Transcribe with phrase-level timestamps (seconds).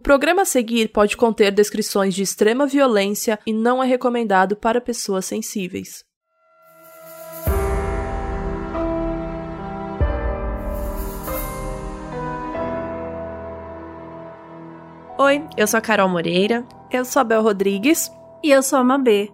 [0.00, 4.80] O programa a seguir pode conter descrições de extrema violência e não é recomendado para
[4.80, 6.02] pessoas sensíveis.
[15.18, 16.66] Oi, eu sou a Carol Moreira.
[16.90, 18.10] Eu sou a Bel Rodrigues.
[18.42, 19.30] E eu sou a Mabê.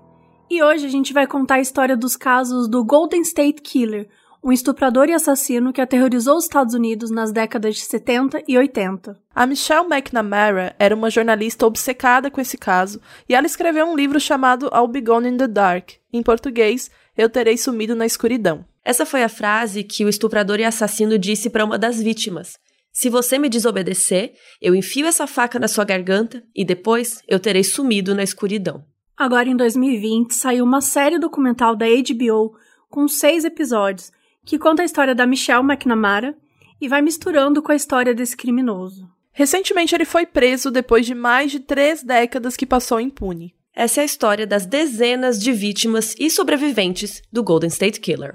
[0.50, 4.08] E hoje a gente vai contar a história dos casos do Golden State Killer,
[4.46, 9.20] um estuprador e assassino que aterrorizou os Estados Unidos nas décadas de 70 e 80.
[9.34, 14.20] A Michelle McNamara era uma jornalista obcecada com esse caso e ela escreveu um livro
[14.20, 15.94] chamado I'll Be Gone in the Dark.
[16.12, 18.64] Em português, Eu Terei Sumido na Escuridão.
[18.84, 22.56] Essa foi a frase que o estuprador e assassino disse para uma das vítimas.
[22.92, 24.32] Se você me desobedecer,
[24.62, 28.84] eu enfio essa faca na sua garganta e depois eu terei sumido na escuridão.
[29.16, 32.54] Agora, em 2020, saiu uma série documental da HBO
[32.88, 34.14] com seis episódios
[34.46, 36.34] que conta a história da Michelle McNamara
[36.80, 39.10] e vai misturando com a história desse criminoso.
[39.32, 43.54] Recentemente, ele foi preso depois de mais de três décadas que passou impune.
[43.74, 48.34] Essa é a história das dezenas de vítimas e sobreviventes do Golden State Killer.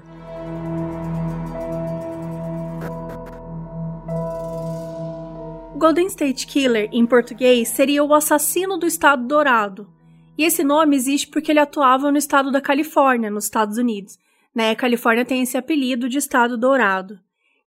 [5.76, 9.88] Golden State Killer, em português, seria o assassino do Estado Dourado.
[10.38, 14.16] E esse nome existe porque ele atuava no estado da Califórnia, nos Estados Unidos.
[14.54, 14.70] Né?
[14.70, 17.18] A Califórnia tem esse apelido de Estado Dourado.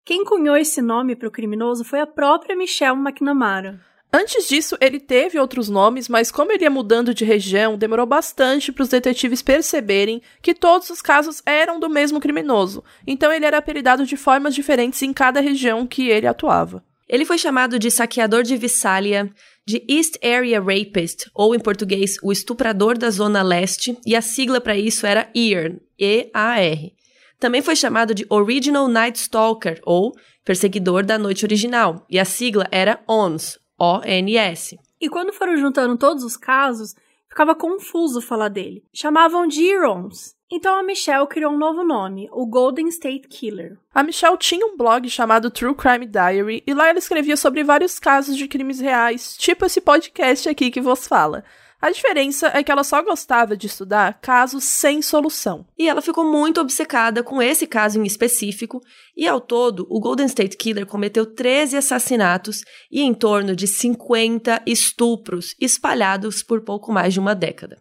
[0.04, 3.80] Quem cunhou esse nome para o criminoso foi a própria Michelle McNamara.
[4.12, 8.70] Antes disso, ele teve outros nomes, mas como ele ia mudando de região, demorou bastante
[8.70, 12.84] para os detetives perceberem que todos os casos eram do mesmo criminoso.
[13.06, 16.84] Então ele era apelidado de formas diferentes em cada região que ele atuava.
[17.08, 19.30] Ele foi chamado de saqueador de Vissalia,
[19.66, 24.60] de East Area Rapist, ou em português, o estuprador da Zona Leste, e a sigla
[24.60, 26.94] para isso era EAR, E-A-R.
[27.38, 30.12] Também foi chamado de Original Night Stalker, ou
[30.44, 34.78] perseguidor da noite original, e a sigla era ONS, O-N-S.
[35.00, 36.94] E quando foram juntando todos os casos,
[37.28, 38.82] ficava confuso falar dele.
[38.94, 40.34] Chamavam de Irons.
[40.50, 43.76] Então a Michelle criou um novo nome, o Golden State Killer.
[43.92, 47.98] A Michelle tinha um blog chamado True Crime Diary e lá ela escrevia sobre vários
[47.98, 51.44] casos de crimes reais, tipo esse podcast aqui que vos fala.
[51.80, 55.66] A diferença é que ela só gostava de estudar casos sem solução.
[55.78, 58.80] E ela ficou muito obcecada com esse caso em específico,
[59.14, 64.62] e ao todo, o Golden State Killer cometeu 13 assassinatos e em torno de 50
[64.66, 67.76] estupros espalhados por pouco mais de uma década.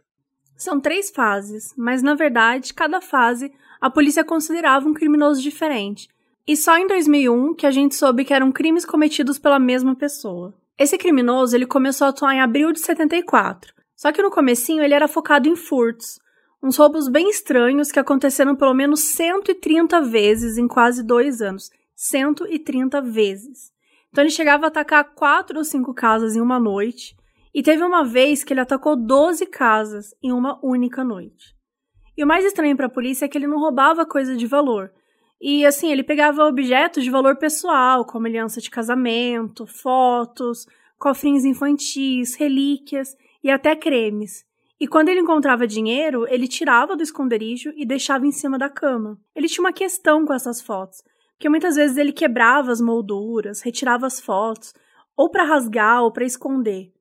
[0.57, 6.07] São três fases, mas na verdade, cada fase a polícia considerava um criminoso diferente.
[6.47, 10.53] E só em 2001 que a gente soube que eram crimes cometidos pela mesma pessoa.
[10.77, 13.74] Esse criminoso ele começou a atuar em abril de 74.
[13.95, 16.19] Só que no comecinho ele era focado em furtos,
[16.61, 21.69] uns roubos bem estranhos que aconteceram pelo menos 130 vezes em quase dois anos.
[21.95, 23.71] 130 vezes.
[24.09, 27.15] Então ele chegava a atacar quatro ou cinco casas em uma noite,
[27.53, 31.55] e teve uma vez que ele atacou 12 casas em uma única noite.
[32.17, 34.91] E o mais estranho para a polícia é que ele não roubava coisa de valor.
[35.39, 40.65] E assim, ele pegava objetos de valor pessoal, como aliança de casamento, fotos,
[40.97, 44.43] cofrinhos infantis, relíquias e até cremes.
[44.79, 49.19] E quando ele encontrava dinheiro, ele tirava do esconderijo e deixava em cima da cama.
[49.35, 54.07] Ele tinha uma questão com essas fotos, porque muitas vezes ele quebrava as molduras, retirava
[54.07, 54.73] as fotos,
[55.15, 56.91] ou para rasgar ou para esconder.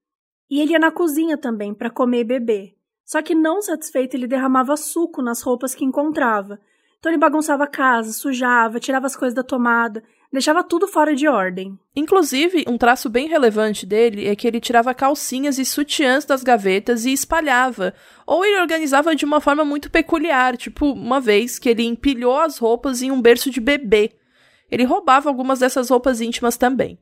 [0.51, 2.75] E ele ia na cozinha também para comer e beber.
[3.07, 6.61] Só que não satisfeito, ele derramava suco nas roupas que encontrava.
[7.05, 11.29] Então ele bagunçava a casa, sujava, tirava as coisas da tomada, deixava tudo fora de
[11.29, 11.79] ordem.
[11.95, 17.05] Inclusive, um traço bem relevante dele é que ele tirava calcinhas e sutiãs das gavetas
[17.05, 17.93] e espalhava.
[18.27, 22.57] Ou ele organizava de uma forma muito peculiar, tipo uma vez que ele empilhou as
[22.57, 24.13] roupas em um berço de bebê.
[24.71, 26.99] Ele roubava algumas dessas roupas íntimas também.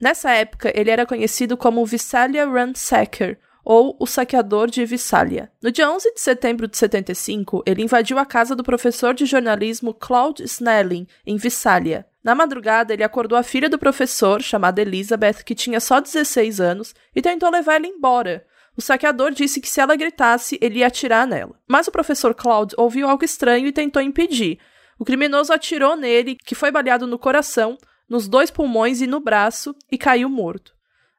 [0.00, 5.50] Nessa época, ele era conhecido como Visalia Ransacker, ou o saqueador de Visalia.
[5.62, 9.94] No dia 11 de setembro de 75, ele invadiu a casa do professor de jornalismo
[9.94, 12.06] Claude Snelling, em Visalia.
[12.22, 16.94] Na madrugada, ele acordou a filha do professor, chamada Elizabeth, que tinha só 16 anos,
[17.14, 18.46] e tentou levar ela embora.
[18.76, 21.54] O saqueador disse que se ela gritasse, ele ia atirar nela.
[21.68, 24.58] Mas o professor Claude ouviu algo estranho e tentou impedir.
[24.98, 27.78] O criminoso atirou nele, que foi baleado no coração,
[28.08, 30.73] nos dois pulmões e no braço e caiu morto.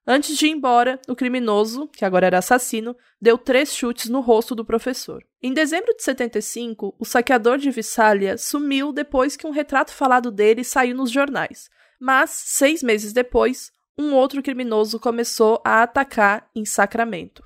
[0.07, 4.53] Antes de ir embora, o criminoso, que agora era assassino, deu três chutes no rosto
[4.53, 5.23] do professor.
[5.41, 10.63] Em dezembro de 75, o saqueador de Vissalia sumiu depois que um retrato falado dele
[10.63, 11.71] saiu nos jornais.
[11.99, 17.43] Mas, seis meses depois, um outro criminoso começou a atacar em Sacramento.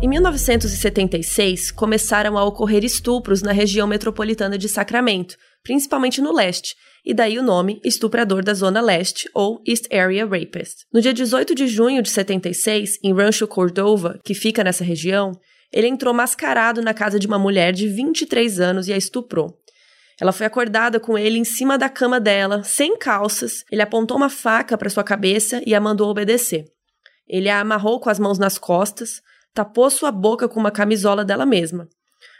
[0.00, 5.36] Em 1976, começaram a ocorrer estupros na região metropolitana de Sacramento,
[5.68, 6.74] principalmente no leste,
[7.04, 10.86] e daí o nome Estuprador da Zona Leste, ou East Area Rapist.
[10.90, 15.30] No dia 18 de junho de 76, em Rancho Cordova, que fica nessa região,
[15.70, 19.58] ele entrou mascarado na casa de uma mulher de 23 anos e a estuprou.
[20.18, 23.62] Ela foi acordada com ele em cima da cama dela, sem calças.
[23.70, 26.64] Ele apontou uma faca para sua cabeça e a mandou obedecer.
[27.28, 29.20] Ele a amarrou com as mãos nas costas,
[29.52, 31.86] tapou sua boca com uma camisola dela mesma.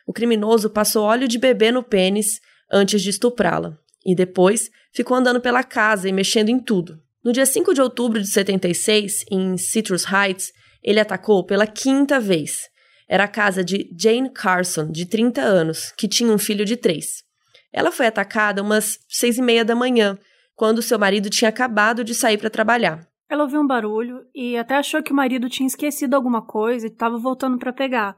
[0.07, 5.41] O criminoso passou óleo de bebê no pênis antes de estuprá-la e depois ficou andando
[5.41, 6.99] pela casa e mexendo em tudo.
[7.25, 12.69] No dia 5 de outubro de 76, em Citrus Heights, ele atacou pela quinta vez.
[13.09, 17.25] Era a casa de Jane Carson, de 30 anos, que tinha um filho de três.
[17.73, 20.19] Ela foi atacada umas seis e meia da manhã,
[20.55, 23.06] quando seu marido tinha acabado de sair para trabalhar.
[23.29, 26.91] Ela ouviu um barulho e até achou que o marido tinha esquecido alguma coisa e
[26.91, 28.17] estava voltando para pegar.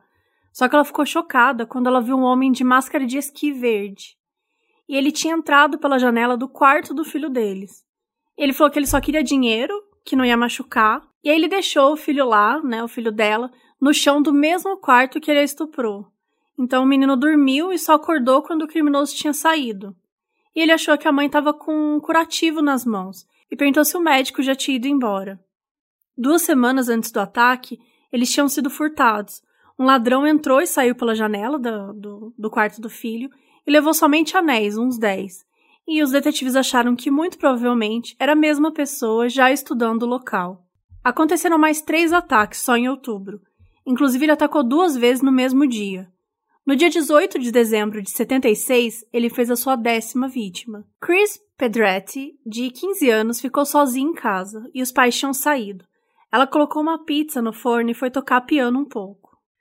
[0.53, 4.20] Só que ela ficou chocada quando ela viu um homem de máscara de esqui verde.
[4.91, 7.85] E ele tinha entrado pela janela do quarto do filho deles.
[8.37, 9.73] Ele falou que ele só queria dinheiro,
[10.05, 13.53] que não ia machucar, e aí ele deixou o filho lá, né, o filho dela,
[13.81, 16.09] no chão do mesmo quarto que ele a estuprou.
[16.59, 19.95] Então o menino dormiu e só acordou quando o criminoso tinha saído.
[20.57, 23.97] E ele achou que a mãe estava com um curativo nas mãos e perguntou se
[23.97, 25.39] o médico já tinha ido embora.
[26.19, 27.79] Duas semanas antes do ataque,
[28.13, 29.41] eles tinham sido furtados.
[29.79, 33.31] Um ladrão entrou e saiu pela janela do, do, do quarto do filho
[33.67, 35.45] e levou somente anéis, uns dez.
[35.87, 40.65] E os detetives acharam que muito provavelmente era a mesma pessoa já estudando o local.
[41.03, 43.41] Aconteceram mais três ataques só em outubro.
[43.87, 46.09] Inclusive, ele atacou duas vezes no mesmo dia.
[46.65, 50.87] No dia 18 de dezembro de 76, ele fez a sua décima vítima.
[51.01, 55.85] Chris Pedretti, de 15 anos, ficou sozinha em casa e os pais tinham saído.
[56.31, 59.20] Ela colocou uma pizza no forno e foi tocar piano um pouco.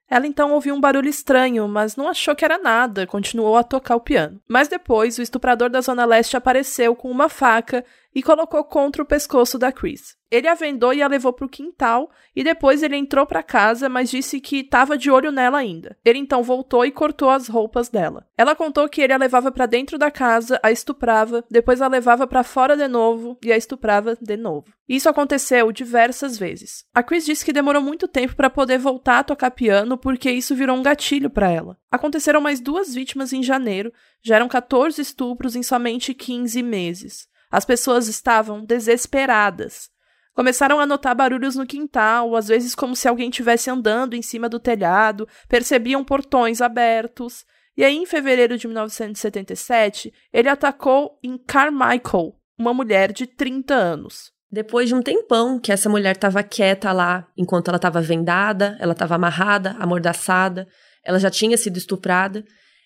[0.09, 3.95] Ela então ouviu um barulho estranho, mas não achou que era nada, continuou a tocar
[3.95, 4.41] o piano.
[4.47, 9.05] Mas depois, o estuprador da Zona Leste apareceu com uma faca e colocou contra o
[9.05, 10.17] pescoço da Chris.
[10.31, 13.89] Ele a vendou e a levou para o quintal e depois ele entrou para casa,
[13.89, 15.97] mas disse que estava de olho nela ainda.
[16.05, 18.27] Ele então voltou e cortou as roupas dela.
[18.37, 22.27] Ela contou que ele a levava para dentro da casa, a estuprava, depois a levava
[22.27, 24.71] para fora de novo e a estuprava de novo.
[24.87, 26.85] Isso aconteceu diversas vezes.
[26.93, 30.55] A Chris disse que demorou muito tempo para poder voltar a tocar piano porque isso
[30.55, 31.77] virou um gatilho para ela.
[31.91, 33.91] Aconteceram mais duas vítimas em janeiro,
[34.21, 37.27] já eram 14 estupros em somente 15 meses.
[37.51, 39.89] As pessoas estavam desesperadas.
[40.33, 44.47] Começaram a notar barulhos no quintal, às vezes como se alguém estivesse andando em cima
[44.47, 47.45] do telhado, percebiam portões abertos.
[47.75, 54.31] E aí, em fevereiro de 1977, ele atacou em Carmichael, uma mulher de 30 anos.
[54.51, 58.93] Depois de um tempão que essa mulher estava quieta lá, enquanto ela estava vendada, ela
[58.93, 60.67] estava amarrada, amordaçada,
[61.03, 62.43] ela já tinha sido estuprada,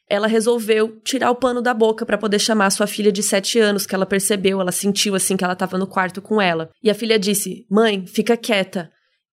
[0.10, 3.86] ela resolveu tirar o pano da boca para poder chamar sua filha de sete anos,
[3.86, 6.70] que ela percebeu, ela sentiu assim que ela estava no quarto com ela.
[6.82, 8.92] E a filha disse: Mãe, fica quieta.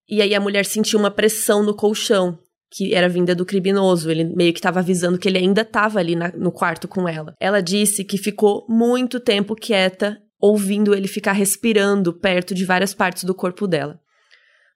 [0.08, 2.38] E aí a mulher sentiu uma pressão no colchão,
[2.70, 4.10] que era vinda do criminoso.
[4.10, 7.34] Ele meio que estava avisando que ele ainda estava ali na, no quarto com ela.
[7.40, 13.24] Ela disse que ficou muito tempo quieta, ouvindo ele ficar respirando perto de várias partes
[13.24, 14.00] do corpo dela.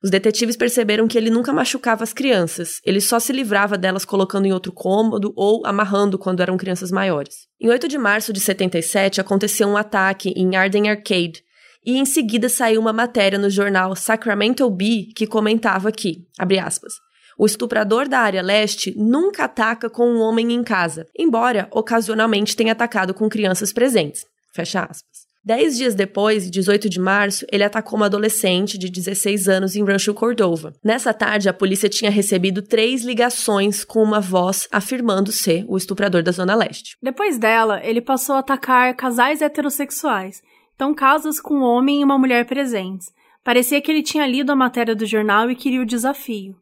[0.05, 4.45] Os detetives perceberam que ele nunca machucava as crianças, ele só se livrava delas colocando
[4.45, 7.49] em outro cômodo ou amarrando quando eram crianças maiores.
[7.59, 11.43] Em 8 de março de 77 aconteceu um ataque em Arden Arcade,
[11.83, 16.93] e em seguida saiu uma matéria no jornal Sacramento Bee que comentava que, abre aspas,
[17.39, 22.73] o estuprador da área leste nunca ataca com um homem em casa, embora ocasionalmente tenha
[22.73, 24.27] atacado com crianças presentes.
[24.53, 25.23] Fecha aspas.
[25.46, 30.15] Dez dias depois, 18 de março, ele atacou uma adolescente de 16 anos em Rancho
[30.15, 30.72] Cordova.
[30.82, 36.22] Nessa tarde, a polícia tinha recebido três ligações com uma voz afirmando ser o estuprador
[36.22, 36.96] da Zona Leste.
[37.03, 40.43] Depois dela, ele passou a atacar casais heterossexuais,
[40.74, 43.13] então casas com um homem e uma mulher presentes.
[43.44, 46.56] Parecia que ele tinha lido a matéria do jornal e queria o desafio.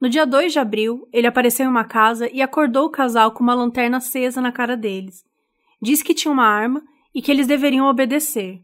[0.00, 3.42] No dia 2 de abril, ele apareceu em uma casa e acordou o casal com
[3.42, 5.24] uma lanterna acesa na cara deles.
[5.82, 6.80] Disse que tinha uma arma
[7.14, 8.62] e que eles deveriam obedecer.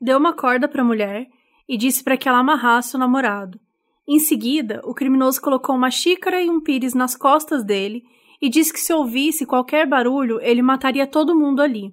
[0.00, 1.28] Deu uma corda para a mulher
[1.68, 3.60] e disse para que ela amarrasse o namorado.
[4.06, 8.04] Em seguida, o criminoso colocou uma xícara e um pires nas costas dele
[8.40, 11.92] e disse que se ouvisse qualquer barulho, ele mataria todo mundo ali.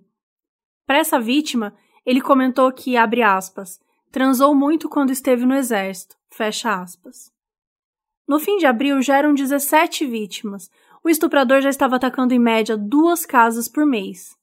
[0.85, 1.73] Para essa vítima,
[2.05, 3.79] ele comentou que, abre aspas,
[4.11, 7.31] transou muito quando esteve no exército, fecha aspas.
[8.27, 10.69] No fim de abril já eram 17 vítimas.
[11.03, 14.37] O estuprador já estava atacando em média duas casas por mês.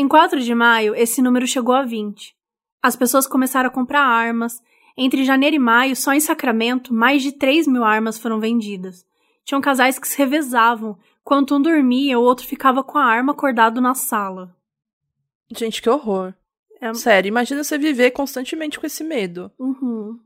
[0.00, 2.32] Em 4 de maio, esse número chegou a 20.
[2.80, 4.62] As pessoas começaram a comprar armas.
[4.96, 9.04] Entre janeiro e maio, só em Sacramento, mais de 3 mil armas foram vendidas.
[9.44, 10.96] Tinham casais que se revezavam.
[11.24, 14.54] Quando um dormia, o outro ficava com a arma acordado na sala.
[15.50, 16.32] Gente, que horror.
[16.80, 16.94] É...
[16.94, 19.50] Sério, imagina você viver constantemente com esse medo.
[19.58, 20.16] Uhum.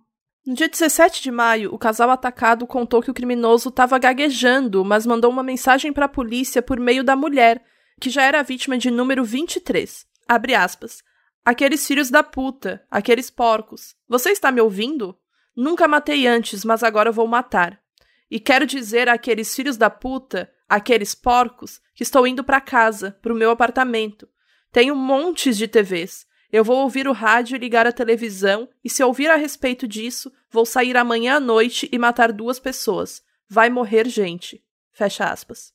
[0.46, 5.06] No dia 17 de maio, o casal atacado contou que o criminoso estava gaguejando, mas
[5.06, 7.64] mandou uma mensagem para a polícia por meio da mulher,
[8.02, 10.04] que já era vítima de número 23.
[10.26, 11.04] Abre aspas.
[11.44, 13.94] Aqueles filhos da puta, aqueles porcos.
[14.08, 15.16] Você está me ouvindo?
[15.54, 17.80] Nunca matei antes, mas agora vou matar.
[18.28, 23.32] E quero dizer àqueles filhos da puta, aqueles porcos, que estou indo para casa, para
[23.32, 24.28] o meu apartamento.
[24.72, 26.26] Tenho montes de TVs.
[26.50, 30.32] Eu vou ouvir o rádio e ligar a televisão, e se ouvir a respeito disso,
[30.50, 33.22] vou sair amanhã à noite e matar duas pessoas.
[33.48, 34.60] Vai morrer gente.
[34.90, 35.72] Fecha aspas.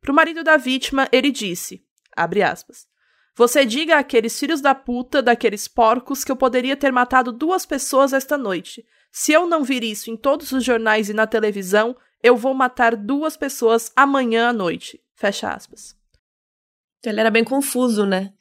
[0.00, 1.84] Pro marido da vítima, ele disse,
[2.16, 2.86] abre aspas,
[3.38, 8.12] você diga àqueles filhos da puta, daqueles porcos, que eu poderia ter matado duas pessoas
[8.12, 8.84] esta noite.
[9.12, 12.96] Se eu não vir isso em todos os jornais e na televisão, eu vou matar
[12.96, 15.00] duas pessoas amanhã à noite.
[15.14, 15.96] Fecha aspas.
[17.04, 18.32] Ele era bem confuso, né?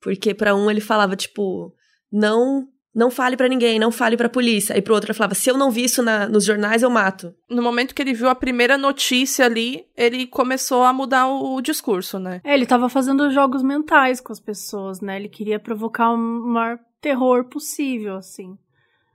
[0.00, 1.74] Porque para um ele falava, tipo,
[2.10, 2.68] não
[2.98, 4.74] não fale para ninguém, não fale pra polícia.
[4.74, 7.32] Aí pro outro ele falava, se eu não vi isso na, nos jornais, eu mato.
[7.48, 11.62] No momento que ele viu a primeira notícia ali, ele começou a mudar o, o
[11.62, 12.40] discurso, né?
[12.42, 15.16] É, ele tava fazendo jogos mentais com as pessoas, né?
[15.16, 18.58] Ele queria provocar o maior terror possível, assim.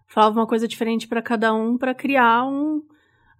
[0.07, 2.81] Falava uma coisa diferente para cada um para criar um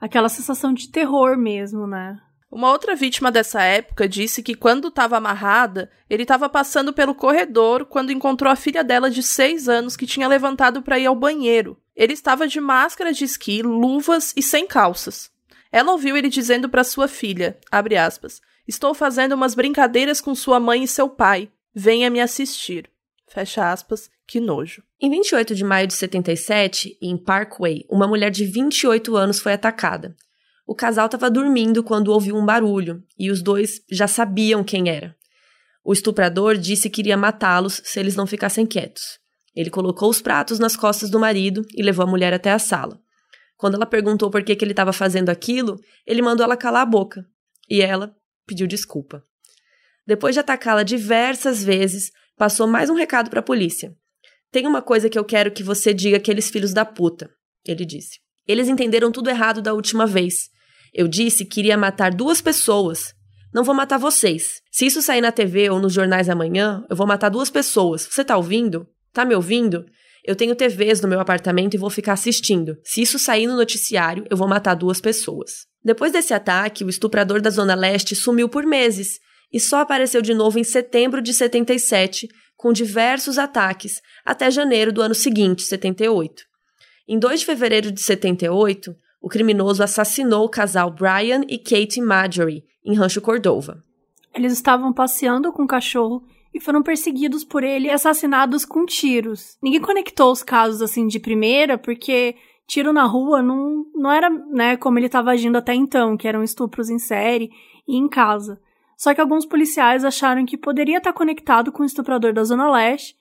[0.01, 2.19] aquela sensação de terror mesmo, né?
[2.53, 7.83] Uma outra vítima dessa época disse que quando estava amarrada, ele estava passando pelo corredor
[7.83, 11.75] quando encontrou a filha dela de 6 anos que tinha levantado para ir ao banheiro.
[11.95, 15.31] Ele estava de máscara de esqui, luvas e sem calças.
[15.71, 20.83] Ela ouviu ele dizendo para sua filha, aspas, Estou fazendo umas brincadeiras com sua mãe
[20.83, 21.49] e seu pai.
[21.73, 22.87] Venha me assistir.
[23.27, 24.83] Fecha aspas, que nojo.
[25.01, 30.15] Em 28 de maio de 77, em Parkway, uma mulher de 28 anos foi atacada.
[30.65, 35.15] O casal estava dormindo quando ouviu um barulho e os dois já sabiam quem era.
[35.83, 39.19] O estuprador disse que iria matá-los se eles não ficassem quietos.
[39.55, 42.99] Ele colocou os pratos nas costas do marido e levou a mulher até a sala.
[43.57, 45.77] Quando ela perguntou por que, que ele estava fazendo aquilo,
[46.07, 47.25] ele mandou ela calar a boca
[47.69, 48.15] e ela
[48.47, 49.23] pediu desculpa.
[50.05, 53.95] Depois de atacá-la diversas vezes, passou mais um recado para a polícia.
[54.51, 57.29] Tem uma coisa que eu quero que você diga àqueles filhos da puta,
[57.65, 58.19] ele disse.
[58.47, 60.49] Eles entenderam tudo errado da última vez.
[60.93, 63.13] Eu disse que iria matar duas pessoas.
[63.53, 64.61] Não vou matar vocês.
[64.71, 68.07] Se isso sair na TV ou nos jornais amanhã, eu vou matar duas pessoas.
[68.09, 68.87] Você tá ouvindo?
[69.11, 69.85] Tá me ouvindo?
[70.25, 72.77] Eu tenho TVs no meu apartamento e vou ficar assistindo.
[72.83, 75.65] Se isso sair no noticiário, eu vou matar duas pessoas.
[75.83, 79.19] Depois desse ataque, o estuprador da Zona Leste sumiu por meses
[79.51, 85.01] e só apareceu de novo em setembro de 77, com diversos ataques, até janeiro do
[85.01, 86.43] ano seguinte, 78.
[87.07, 92.65] Em 2 de fevereiro de 78, o criminoso assassinou o casal Brian e Kate Marjorie,
[92.85, 93.81] em Rancho Cordova.
[94.35, 99.57] Eles estavam passeando com o cachorro e foram perseguidos por ele e assassinados com tiros.
[99.63, 102.35] Ninguém conectou os casos assim de primeira, porque
[102.67, 106.43] tiro na rua não, não era né, como ele estava agindo até então, que eram
[106.43, 107.49] estupros em série
[107.87, 108.59] e em casa.
[108.97, 113.15] Só que alguns policiais acharam que poderia estar conectado com o estuprador da Zona Leste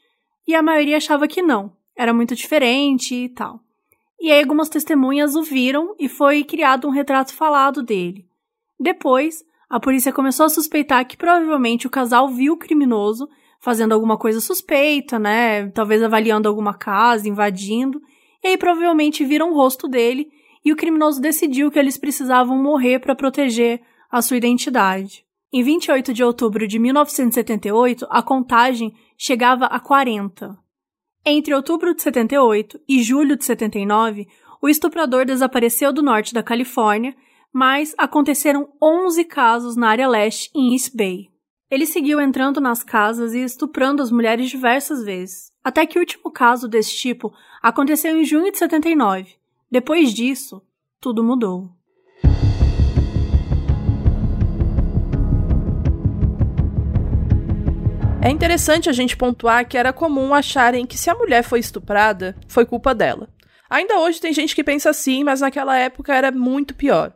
[0.49, 1.77] e a maioria achava que não.
[1.97, 3.61] Era muito diferente e tal.
[4.23, 8.25] E aí algumas testemunhas o viram e foi criado um retrato falado dele.
[8.79, 14.17] Depois, a polícia começou a suspeitar que provavelmente o casal viu o criminoso fazendo alguma
[14.17, 15.67] coisa suspeita, né?
[15.71, 18.01] Talvez avaliando alguma casa, invadindo.
[18.45, 20.31] E aí provavelmente viram o rosto dele
[20.65, 25.25] e o criminoso decidiu que eles precisavam morrer para proteger a sua identidade.
[25.53, 30.62] Em 28 de outubro de 1978, a contagem chegava a 40.
[31.25, 34.27] Entre outubro de 78 e julho de 79,
[34.61, 37.15] o estuprador desapareceu do norte da Califórnia,
[37.53, 41.29] mas aconteceram 11 casos na área leste em East Bay.
[41.71, 46.31] Ele seguiu entrando nas casas e estuprando as mulheres diversas vezes, até que o último
[46.31, 49.37] caso desse tipo aconteceu em junho de 79.
[49.71, 50.61] Depois disso,
[51.01, 51.71] tudo mudou.
[58.25, 62.37] É interessante a gente pontuar que era comum acharem que se a mulher foi estuprada,
[62.47, 63.29] foi culpa dela.
[63.69, 67.13] Ainda hoje tem gente que pensa assim, mas naquela época era muito pior.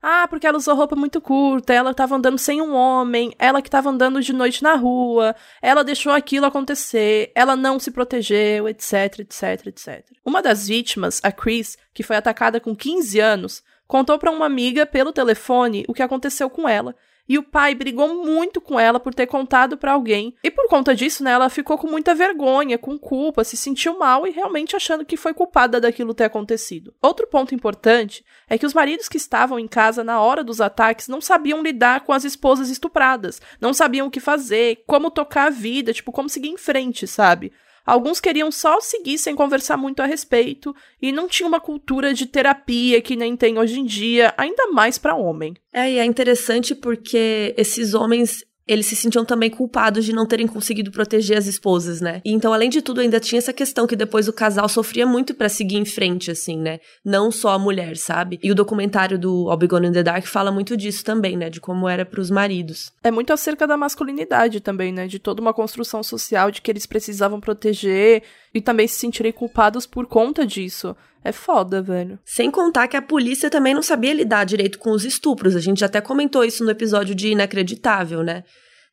[0.00, 3.68] Ah, porque ela usou roupa muito curta, ela estava andando sem um homem, ela que
[3.68, 9.18] estava andando de noite na rua, ela deixou aquilo acontecer, ela não se protegeu, etc,
[9.18, 10.06] etc, etc.
[10.24, 14.86] Uma das vítimas, a Chris, que foi atacada com 15 anos, contou para uma amiga
[14.86, 16.94] pelo telefone o que aconteceu com ela
[17.28, 20.34] e o pai brigou muito com ela por ter contado para alguém.
[20.42, 24.26] E por conta disso, né, ela ficou com muita vergonha, com culpa, se sentiu mal
[24.26, 26.94] e realmente achando que foi culpada daquilo ter acontecido.
[27.02, 31.08] Outro ponto importante é que os maridos que estavam em casa na hora dos ataques
[31.08, 35.50] não sabiam lidar com as esposas estupradas, não sabiam o que fazer, como tocar a
[35.50, 37.52] vida, tipo, como seguir em frente, sabe?
[37.88, 42.26] Alguns queriam só seguir sem conversar muito a respeito e não tinha uma cultura de
[42.26, 45.54] terapia que nem tem hoje em dia, ainda mais para homem.
[45.72, 50.46] É, e é interessante porque esses homens eles se sentiam também culpados de não terem
[50.46, 52.20] conseguido proteger as esposas, né?
[52.24, 55.34] E então, além de tudo, ainda tinha essa questão que depois o casal sofria muito
[55.34, 56.78] para seguir em frente, assim, né?
[57.04, 58.38] Não só a mulher, sabe?
[58.42, 61.48] E o documentário do All Gone in the Dark fala muito disso também, né?
[61.48, 62.92] De como era para os maridos.
[63.02, 65.06] É muito acerca da masculinidade também, né?
[65.06, 68.22] De toda uma construção social de que eles precisavam proteger
[68.54, 70.96] e também se sentirem culpados por conta disso.
[71.24, 72.18] É foda, velho.
[72.24, 75.56] Sem contar que a polícia também não sabia lidar direito com os estupros.
[75.56, 78.44] A gente até comentou isso no episódio de Inacreditável, né?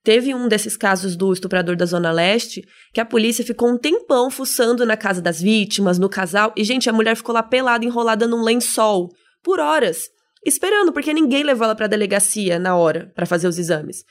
[0.03, 4.29] Teve um desses casos do estuprador da Zona Leste que a polícia ficou um tempão
[4.29, 8.27] fuçando na casa das vítimas, no casal, e, gente, a mulher ficou lá pelada, enrolada
[8.27, 9.09] num lençol,
[9.43, 10.09] por horas,
[10.45, 14.03] esperando, porque ninguém levou ela pra delegacia na hora para fazer os exames.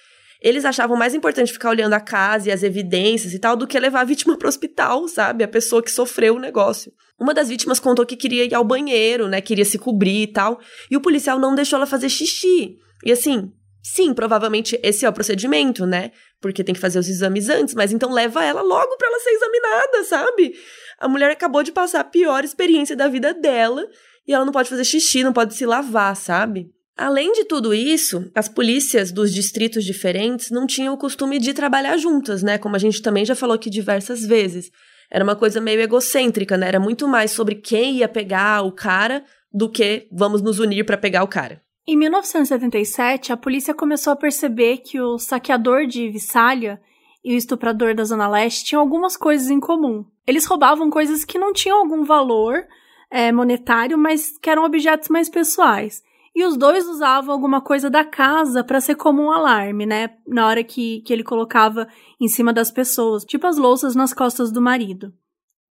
[0.45, 3.81] Eles achavam mais importante ficar olhando a casa e as evidências e tal do que
[3.81, 5.43] levar a vítima pro hospital, sabe?
[5.43, 6.93] A pessoa que sofreu o negócio.
[7.19, 9.41] Uma das vítimas contou que queria ir ao banheiro, né?
[9.41, 10.61] Queria se cobrir e tal.
[10.91, 12.77] E o policial não deixou ela fazer xixi.
[13.03, 13.51] E assim,
[13.83, 16.11] sim, provavelmente esse é o procedimento, né?
[16.43, 19.31] Porque tem que fazer os exames antes, mas então leva ela logo pra ela ser
[19.31, 20.55] examinada, sabe?
[20.99, 23.89] A mulher acabou de passar a pior experiência da vida dela
[24.29, 26.74] e ela não pode fazer xixi, não pode se lavar, sabe?
[26.97, 31.97] Além de tudo isso, as polícias dos distritos diferentes não tinham o costume de trabalhar
[31.97, 32.57] juntas, né?
[32.57, 34.71] Como a gente também já falou aqui diversas vezes.
[35.11, 36.69] Era uma coisa meio egocêntrica, né?
[36.69, 40.97] Era muito mais sobre quem ia pegar o cara do que vamos nos unir para
[40.97, 41.61] pegar o cara.
[41.87, 46.81] Em 1977, a polícia começou a perceber que o saqueador de Vissalia
[47.25, 50.05] e o estuprador da Zona Leste tinham algumas coisas em comum.
[50.27, 52.65] Eles roubavam coisas que não tinham algum valor
[53.11, 56.03] é, monetário, mas que eram objetos mais pessoais.
[56.35, 60.11] E os dois usavam alguma coisa da casa para ser como um alarme, né?
[60.26, 61.87] Na hora que, que ele colocava
[62.21, 65.14] em cima das pessoas, tipo as louças nas costas do marido.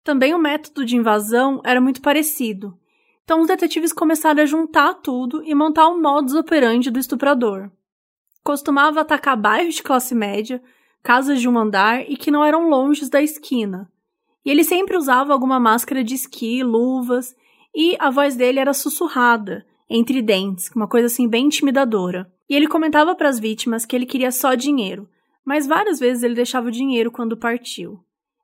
[0.04, 2.78] Também o método de invasão era muito parecido.
[3.24, 7.72] Então os detetives começaram a juntar tudo e montar um modus operandi do estuprador.
[8.44, 10.62] Costumava atacar bairros de classe média,
[11.02, 13.92] casas de um andar e que não eram longe da esquina.
[14.44, 17.36] E ele sempre usava alguma máscara de esqui, luvas,
[17.74, 22.32] e a voz dele era sussurrada, entre dentes, uma coisa assim bem intimidadora.
[22.50, 25.10] E ele comentava para as vítimas que ele queria só dinheiro,
[25.44, 28.00] mas várias vezes ele deixava o dinheiro quando partiu.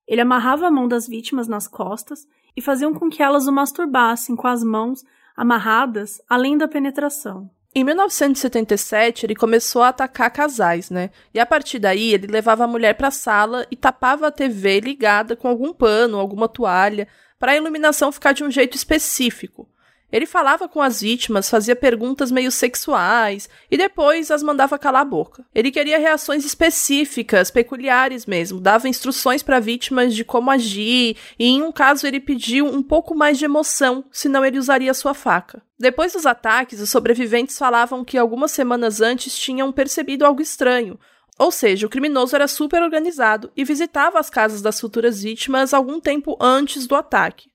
[0.05, 4.35] Ele amarrava a mão das vítimas nas costas e fazia com que elas o masturbassem
[4.35, 5.05] com as mãos
[5.37, 7.49] amarradas além da penetração.
[7.73, 11.11] Em 1977, ele começou a atacar casais, né?
[11.33, 14.79] E a partir daí, ele levava a mulher para a sala e tapava a TV
[14.79, 17.07] ligada com algum pano, alguma toalha,
[17.39, 19.69] para a iluminação ficar de um jeito específico.
[20.11, 25.05] Ele falava com as vítimas, fazia perguntas meio sexuais e depois as mandava calar a
[25.05, 25.45] boca.
[25.53, 31.61] Ele queria reações específicas, peculiares mesmo, dava instruções para vítimas de como agir e em
[31.61, 35.61] um caso ele pediu um pouco mais de emoção, senão ele usaria sua faca.
[35.77, 40.97] Depois dos ataques, os sobreviventes falavam que algumas semanas antes tinham percebido algo estranho,
[41.37, 45.99] ou seja, o criminoso era super organizado e visitava as casas das futuras vítimas algum
[45.99, 47.49] tempo antes do ataque.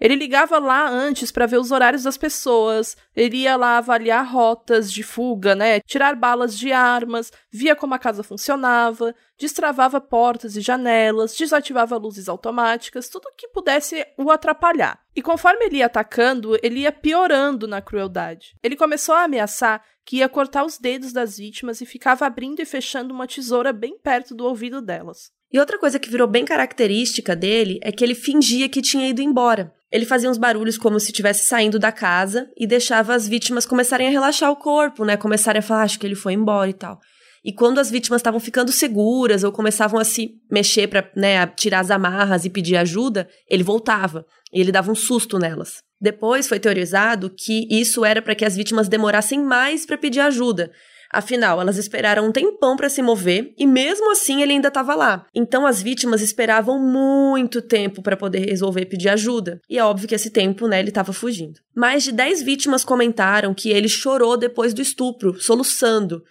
[0.00, 4.92] Ele ligava lá antes para ver os horários das pessoas, ele ia lá avaliar rotas
[4.92, 5.80] de fuga, né?
[5.80, 12.28] Tirar balas de armas, via como a casa funcionava, destravava portas e janelas, desativava luzes
[12.28, 15.00] automáticas, tudo que pudesse o atrapalhar.
[15.14, 18.56] E conforme ele ia atacando, ele ia piorando na crueldade.
[18.62, 22.66] Ele começou a ameaçar que ia cortar os dedos das vítimas e ficava abrindo e
[22.66, 25.32] fechando uma tesoura bem perto do ouvido delas.
[25.54, 29.22] E outra coisa que virou bem característica dele é que ele fingia que tinha ido
[29.22, 29.72] embora.
[29.88, 34.08] Ele fazia uns barulhos como se estivesse saindo da casa e deixava as vítimas começarem
[34.08, 35.16] a relaxar o corpo, né?
[35.16, 36.98] Começarem a falar, acho que ele foi embora e tal.
[37.44, 41.78] E quando as vítimas estavam ficando seguras ou começavam a se mexer para né, tirar
[41.78, 45.76] as amarras e pedir ajuda, ele voltava e ele dava um susto nelas.
[46.00, 50.72] Depois foi teorizado que isso era para que as vítimas demorassem mais para pedir ajuda,
[51.14, 55.26] Afinal, elas esperaram um tempão para se mover e mesmo assim ele ainda estava lá.
[55.34, 59.60] Então as vítimas esperavam muito tempo para poder resolver pedir ajuda.
[59.68, 61.60] E é óbvio que esse tempo, né, ele estava fugindo.
[61.74, 66.22] Mais de 10 vítimas comentaram que ele chorou depois do estupro, soluçando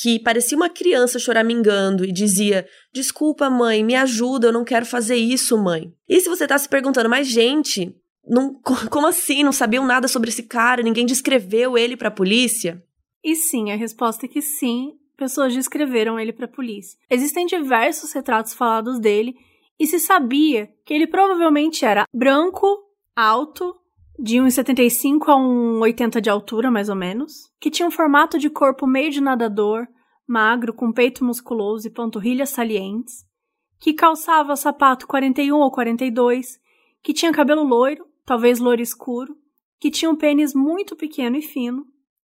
[0.00, 5.16] que parecia uma criança choramingando e dizia: Desculpa, mãe, me ajuda, eu não quero fazer
[5.16, 5.92] isso, mãe.
[6.08, 7.94] E se você tá se perguntando, mas gente,
[8.26, 8.54] não,
[8.90, 9.42] como assim?
[9.42, 12.82] Não sabiam nada sobre esse cara, ninguém descreveu ele para a polícia?
[13.22, 16.98] E sim, a resposta é que sim, pessoas descreveram ele para a polícia.
[17.10, 19.36] Existem diversos retratos falados dele
[19.78, 22.66] e se sabia que ele provavelmente era branco,
[23.14, 23.76] alto,
[24.18, 28.86] de 1,75 a 1,80 de altura, mais ou menos, que tinha um formato de corpo
[28.86, 29.86] meio de nadador,
[30.26, 33.24] magro, com peito musculoso e panturrilhas salientes,
[33.78, 36.58] que calçava sapato 41 ou 42,
[37.00, 39.36] que tinha cabelo loiro, talvez loiro escuro,
[39.78, 41.86] que tinha um pênis muito pequeno e fino,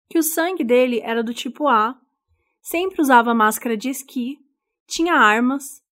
[0.08, 1.96] que o sangue dele era do tipo A,
[2.60, 4.38] sempre usava máscara de esqui,
[4.86, 5.82] tinha armas,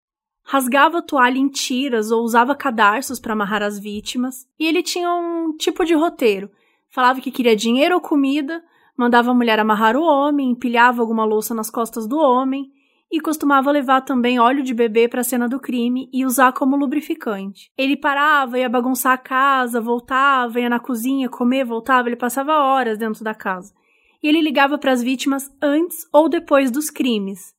[0.43, 5.57] rasgava toalha em tiras ou usava cadarços para amarrar as vítimas, e ele tinha um
[5.57, 6.51] tipo de roteiro.
[6.91, 8.63] Falava que queria dinheiro ou comida,
[8.97, 12.71] mandava a mulher amarrar o homem, empilhava alguma louça nas costas do homem
[13.11, 16.77] e costumava levar também óleo de bebê para a cena do crime e usar como
[16.77, 17.71] lubrificante.
[17.77, 22.97] Ele parava, ia bagunçar a casa, voltava, ia na cozinha comer, voltava, ele passava horas
[22.99, 23.75] dentro da casa.
[24.23, 27.55] E ele ligava para as vítimas antes ou depois dos crimes.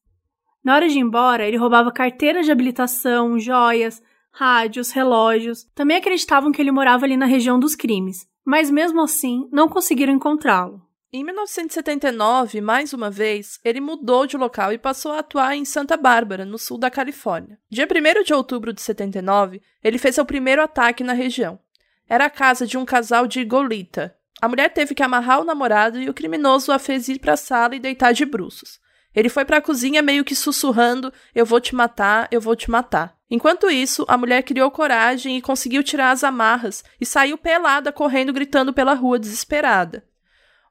[0.63, 5.65] Na hora de ir embora, ele roubava carteiras de habilitação, joias, rádios, relógios.
[5.75, 10.13] Também acreditavam que ele morava ali na região dos crimes, mas mesmo assim não conseguiram
[10.13, 10.81] encontrá-lo.
[11.15, 15.95] Em 1979, mais uma vez, ele mudou de local e passou a atuar em Santa
[15.95, 17.59] Bárbara, no sul da Califórnia.
[17.69, 21.59] Dia 1 de outubro de 79, ele fez seu primeiro ataque na região.
[22.09, 24.15] Era a casa de um casal de Golita.
[24.43, 27.37] A mulher teve que amarrar o namorado e o criminoso a fez ir para a
[27.37, 28.77] sala e deitar de bruços.
[29.15, 32.69] Ele foi para a cozinha meio que sussurrando: Eu vou te matar, eu vou te
[32.69, 33.15] matar.
[33.31, 38.33] Enquanto isso, a mulher criou coragem e conseguiu tirar as amarras e saiu pelada correndo
[38.33, 40.03] gritando pela rua desesperada.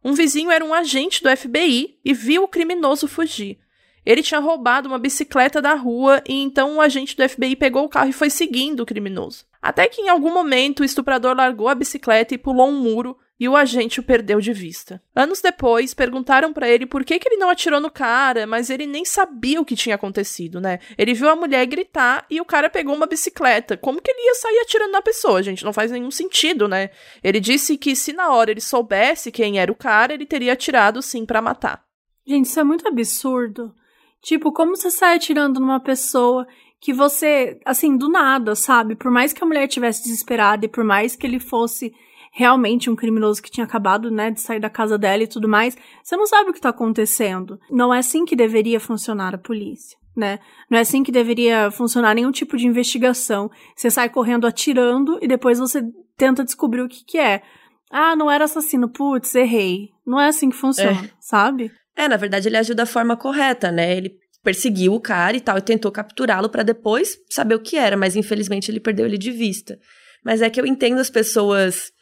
[0.05, 3.59] Um vizinho era um agente do FBI e viu o criminoso fugir.
[4.05, 7.89] Ele tinha roubado uma bicicleta da rua e então um agente do FBI pegou o
[7.89, 9.47] carro e foi seguindo o criminoso.
[9.63, 13.49] Até que em algum momento o estuprador largou a bicicleta e pulou um muro e
[13.49, 15.03] o agente o perdeu de vista.
[15.17, 18.87] Anos depois, perguntaram para ele por que, que ele não atirou no cara, mas ele
[18.87, 20.79] nem sabia o que tinha acontecido, né?
[20.97, 23.77] Ele viu a mulher gritar e o cara pegou uma bicicleta.
[23.77, 25.65] Como que ele ia sair atirando na pessoa, gente?
[25.65, 26.91] Não faz nenhum sentido, né?
[27.21, 31.03] Ele disse que se na hora ele soubesse quem era o cara, ele teria atirado
[31.03, 31.83] sim para matar.
[32.25, 33.75] Gente, isso é muito absurdo.
[34.23, 36.47] Tipo, como você sai atirando numa pessoa
[36.81, 38.95] que você, assim, do nada, sabe?
[38.95, 41.93] Por mais que a mulher tivesse desesperada e por mais que ele fosse
[42.35, 45.77] realmente um criminoso que tinha acabado, né, de sair da casa dela e tudo mais,
[46.03, 47.61] você não sabe o que tá acontecendo.
[47.71, 49.99] Não é assim que deveria funcionar a polícia.
[50.17, 50.39] Né?
[50.71, 53.51] Não é assim que deveria funcionar nenhum tipo de investigação.
[53.77, 55.83] Você sai correndo atirando e depois você
[56.17, 57.43] tenta descobrir o que, que é.
[57.91, 59.91] Ah, não era assassino, putz, errei.
[60.07, 61.11] Não é assim que funciona, é.
[61.21, 61.71] sabe?
[61.97, 63.97] É, na verdade ele agiu da forma correta, né?
[63.97, 67.97] Ele perseguiu o cara e tal e tentou capturá-lo para depois saber o que era,
[67.97, 69.79] mas infelizmente ele perdeu ele de vista.
[70.25, 71.93] Mas é que eu entendo as pessoas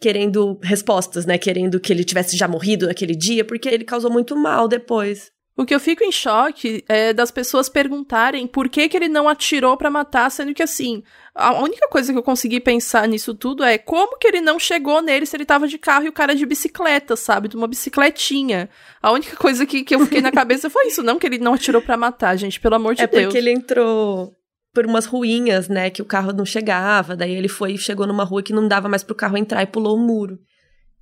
[0.00, 1.38] querendo respostas, né?
[1.38, 5.30] Querendo que ele tivesse já morrido naquele dia, porque ele causou muito mal depois.
[5.58, 9.26] O que eu fico em choque é das pessoas perguntarem por que, que ele não
[9.26, 11.02] atirou para matar, sendo que assim,
[11.34, 15.00] a única coisa que eu consegui pensar nisso tudo é como que ele não chegou
[15.00, 17.48] nele se ele tava de carro e o cara de bicicleta, sabe?
[17.48, 18.68] De uma bicicletinha.
[19.00, 21.54] A única coisa que, que eu fiquei na cabeça foi isso, não que ele não
[21.54, 23.22] atirou para matar, gente, pelo amor de é Deus.
[23.22, 24.36] É porque ele entrou
[24.76, 28.24] por umas ruinhas, né, que o carro não chegava, daí ele foi e chegou numa
[28.24, 30.38] rua que não dava mais pro carro entrar e pulou o um muro.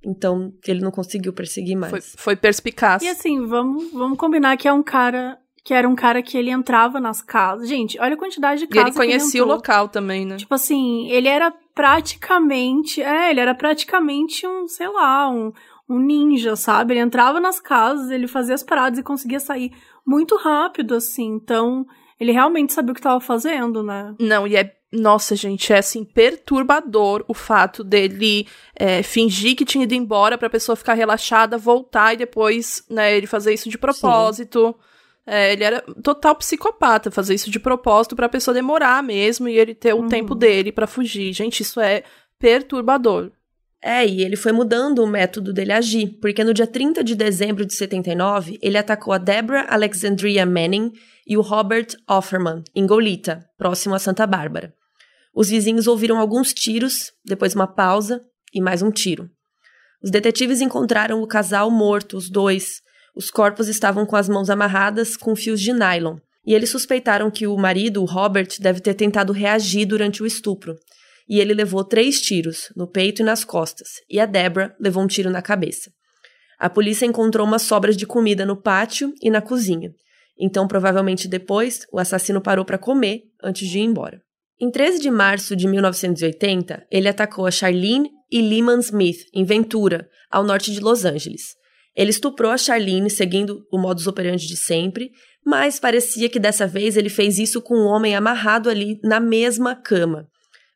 [0.01, 1.91] Então, ele não conseguiu perseguir mais.
[1.91, 3.03] Foi, foi perspicaz.
[3.03, 6.51] E assim, vamos, vamos combinar que é um cara que era um cara que ele
[6.51, 7.67] entrava nas casas.
[7.67, 8.85] Gente, olha a quantidade de casas.
[8.85, 10.37] E ele conhecia ele o local também, né?
[10.37, 13.01] Tipo assim, ele era praticamente.
[13.01, 15.51] É, ele era praticamente um, sei lá, um,
[15.89, 16.93] um ninja, sabe?
[16.93, 19.73] Ele entrava nas casas, ele fazia as paradas e conseguia sair
[20.05, 21.25] muito rápido, assim.
[21.25, 21.85] Então,
[22.19, 24.15] ele realmente sabia o que estava fazendo, né?
[24.19, 24.73] Não, e é.
[24.91, 30.49] Nossa, gente, é assim, perturbador o fato dele é, fingir que tinha ido embora pra
[30.49, 34.73] pessoa ficar relaxada, voltar e depois, né, ele fazer isso de propósito.
[35.27, 39.73] É, ele era total psicopata, fazer isso de propósito pra pessoa demorar mesmo e ele
[39.73, 40.07] ter o uhum.
[40.07, 41.33] tempo dele para fugir.
[41.33, 42.03] Gente, isso é
[42.39, 43.31] perturbador.
[43.81, 47.65] É, e ele foi mudando o método dele agir, porque no dia 30 de dezembro
[47.65, 50.91] de 79, ele atacou a Deborah Alexandria Manning
[51.25, 54.73] e o Robert Offerman, em Golita, próximo a Santa Bárbara.
[55.33, 58.21] Os vizinhos ouviram alguns tiros, depois uma pausa
[58.53, 59.29] e mais um tiro.
[60.01, 62.81] Os detetives encontraram o casal morto, os dois.
[63.15, 67.47] Os corpos estavam com as mãos amarradas com fios de nylon, e eles suspeitaram que
[67.47, 70.75] o marido, o Robert, deve ter tentado reagir durante o estupro.
[71.27, 75.07] E ele levou três tiros, no peito e nas costas, e a Deborah levou um
[75.07, 75.91] tiro na cabeça.
[76.59, 79.91] A polícia encontrou umas sobras de comida no pátio e na cozinha,
[80.37, 84.21] então, provavelmente depois, o assassino parou para comer antes de ir embora.
[84.59, 90.07] Em 13 de março de 1980, ele atacou a Charlene e Lehman Smith, em Ventura,
[90.31, 91.55] ao norte de Los Angeles.
[91.95, 95.11] Ele estuprou a Charlene seguindo o modus operandi de sempre,
[95.45, 99.75] mas parecia que dessa vez ele fez isso com um homem amarrado ali na mesma
[99.75, 100.27] cama.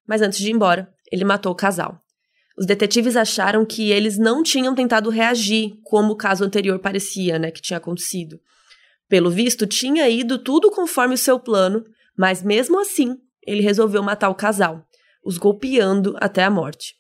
[0.08, 2.00] Mas antes de ir embora, ele matou o casal.
[2.58, 7.52] Os detetives acharam que eles não tinham tentado reagir, como o caso anterior parecia, né,
[7.52, 8.40] que tinha acontecido.
[9.10, 11.84] Pelo visto, tinha ido tudo conforme o seu plano,
[12.16, 14.86] mas mesmo assim, ele resolveu matar o casal,
[15.26, 16.96] os golpeando até a morte.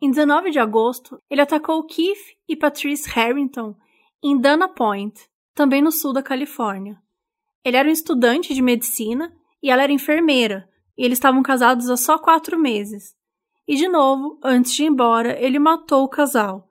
[0.00, 3.74] Em 19 de agosto, ele atacou Keith e Patrice Harrington
[4.22, 5.20] em Dana Point,
[5.54, 6.96] também no sul da Califórnia.
[7.64, 11.96] Ele era um estudante de medicina e ela era enfermeira, e eles estavam casados há
[11.96, 13.14] só quatro meses.
[13.66, 16.68] E de novo, antes de ir embora, ele matou o casal.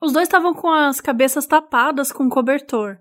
[0.00, 2.98] Os dois estavam com as cabeças tapadas com um cobertor.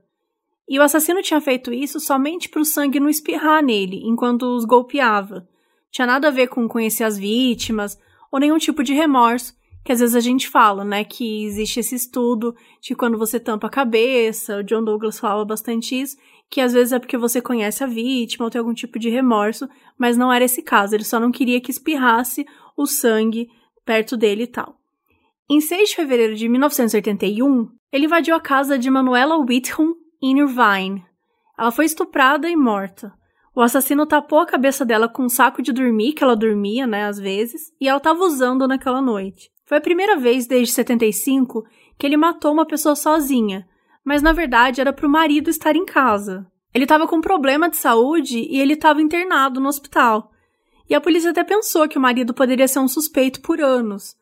[0.68, 4.66] E o assassino tinha feito isso somente para o sangue não espirrar nele enquanto os
[4.66, 5.48] golpeava.
[5.92, 8.00] Tinha nada a ver com conhecer as vítimas
[8.32, 11.96] ou nenhum tipo de remorso, que às vezes a gente fala, né, que existe esse
[11.96, 16.18] estudo de quando você tampa a cabeça, o John Douglas fala bastante isso,
[16.50, 19.68] que às vezes é porque você conhece a vítima ou tem algum tipo de remorso,
[19.98, 22.46] mas não era esse caso, ele só não queria que espirrasse
[22.78, 23.50] o sangue
[23.86, 24.78] perto dele e tal.
[25.50, 31.04] Em 6 de fevereiro de 1981, ele invadiu a casa de Manuela Whitham Irvine.
[31.58, 33.14] Ela foi estuprada e morta.
[33.56, 37.06] O assassino tapou a cabeça dela com um saco de dormir, que ela dormia, né,
[37.06, 39.50] às vezes, e ela estava usando naquela noite.
[39.66, 41.64] Foi a primeira vez desde 75
[41.98, 43.68] que ele matou uma pessoa sozinha,
[44.04, 46.46] mas na verdade era para o marido estar em casa.
[46.74, 50.32] Ele estava com problema de saúde e ele estava internado no hospital.
[50.90, 54.16] E a polícia até pensou que o marido poderia ser um suspeito por anos,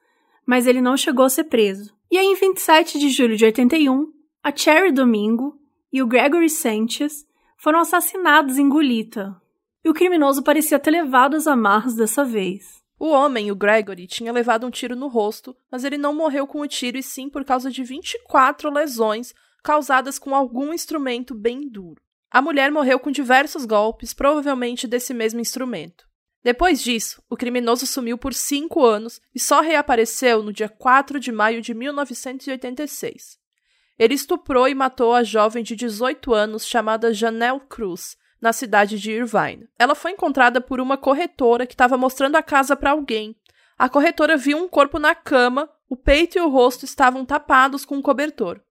[0.45, 1.93] mas ele não chegou a ser preso.
[2.11, 4.07] E aí, em 27 de julho de 81,
[4.43, 5.58] a Cherry Domingo
[5.91, 7.25] e o Gregory Sanchez
[7.57, 9.35] foram assassinados em Golita.
[9.83, 12.79] E o criminoso parecia ter levado as amarras dessa vez.
[12.99, 16.59] O homem, o Gregory, tinha levado um tiro no rosto, mas ele não morreu com
[16.59, 22.01] o tiro e sim por causa de 24 lesões causadas com algum instrumento bem duro.
[22.31, 26.07] A mulher morreu com diversos golpes, provavelmente desse mesmo instrumento.
[26.43, 31.31] Depois disso, o criminoso sumiu por cinco anos e só reapareceu no dia 4 de
[31.31, 33.37] maio de 1986.
[33.99, 39.11] Ele estuprou e matou a jovem de 18 anos chamada Janelle Cruz, na cidade de
[39.11, 39.67] Irvine.
[39.77, 43.35] Ela foi encontrada por uma corretora que estava mostrando a casa para alguém.
[43.77, 47.95] A corretora viu um corpo na cama, o peito e o rosto estavam tapados com
[47.95, 48.61] um cobertor.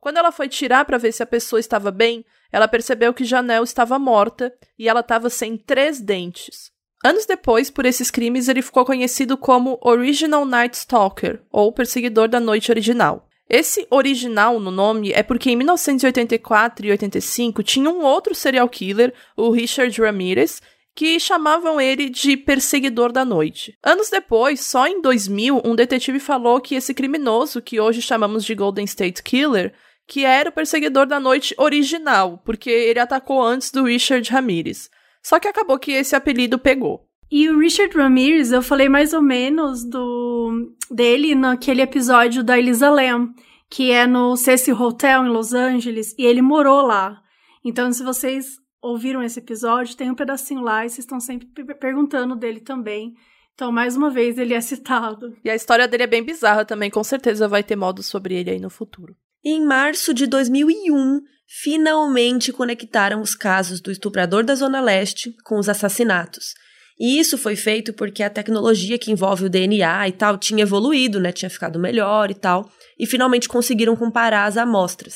[0.00, 3.62] Quando ela foi tirar para ver se a pessoa estava bem, ela percebeu que Janelle
[3.62, 6.72] estava morta e ela estava sem três dentes.
[7.04, 12.40] Anos depois, por esses crimes, ele ficou conhecido como Original Night Stalker, ou Perseguidor da
[12.40, 13.28] Noite Original.
[13.52, 19.12] Esse original no nome é porque em 1984 e 85 tinha um outro serial killer,
[19.36, 20.62] o Richard Ramirez,
[20.94, 23.76] que chamavam ele de Perseguidor da Noite.
[23.82, 28.54] Anos depois, só em 2000, um detetive falou que esse criminoso, que hoje chamamos de
[28.54, 29.74] Golden State Killer,
[30.06, 34.88] que era o Perseguidor da Noite original, porque ele atacou antes do Richard Ramirez.
[35.22, 37.06] Só que acabou que esse apelido pegou.
[37.34, 42.90] E o Richard Ramirez, eu falei mais ou menos do dele naquele episódio da Elisa
[42.90, 43.32] Lam,
[43.70, 47.22] que é no Cecil Hotel em Los Angeles, e ele morou lá.
[47.64, 51.48] Então, se vocês ouviram esse episódio, tem um pedacinho lá e vocês estão sempre
[51.80, 53.14] perguntando dele também.
[53.54, 55.34] Então, mais uma vez, ele é citado.
[55.42, 58.50] E a história dele é bem bizarra também, com certeza vai ter modo sobre ele
[58.50, 59.16] aí no futuro.
[59.42, 61.22] Em março de 2001,
[61.62, 66.52] finalmente conectaram os casos do estuprador da Zona Leste com os assassinatos.
[66.98, 71.18] E isso foi feito porque a tecnologia que envolve o DNA e tal tinha evoluído,
[71.18, 71.32] né?
[71.32, 75.14] Tinha ficado melhor e tal, e finalmente conseguiram comparar as amostras.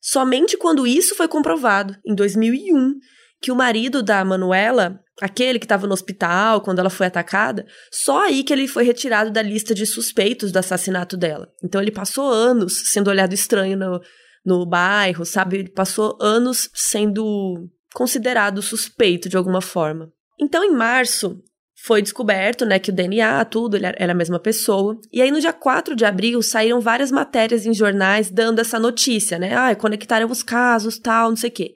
[0.00, 2.94] Somente quando isso foi comprovado, em 2001,
[3.40, 8.24] que o marido da Manuela, aquele que estava no hospital quando ela foi atacada, só
[8.26, 11.48] aí que ele foi retirado da lista de suspeitos do assassinato dela.
[11.62, 14.00] Então ele passou anos sendo olhado estranho no,
[14.44, 15.58] no bairro, sabe?
[15.58, 20.10] Ele passou anos sendo considerado suspeito de alguma forma.
[20.40, 21.42] Então, em março,
[21.84, 24.96] foi descoberto, né, que o DNA, tudo, era a mesma pessoa.
[25.12, 29.38] E aí, no dia 4 de abril, saíram várias matérias em jornais dando essa notícia,
[29.38, 29.52] né?
[29.54, 31.74] Ah, conectaram os casos, tal, não sei o quê.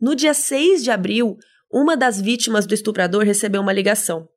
[0.00, 1.36] No dia 6 de abril,
[1.70, 4.28] uma das vítimas do estuprador recebeu uma ligação.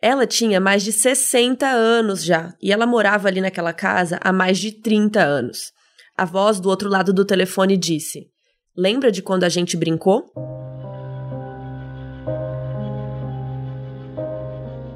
[0.00, 4.58] Ela tinha mais de 60 anos já, e ela morava ali naquela casa há mais
[4.58, 5.72] de 30 anos.
[6.16, 8.28] A voz do outro lado do telefone disse:
[8.76, 10.32] Lembra de quando a gente brincou?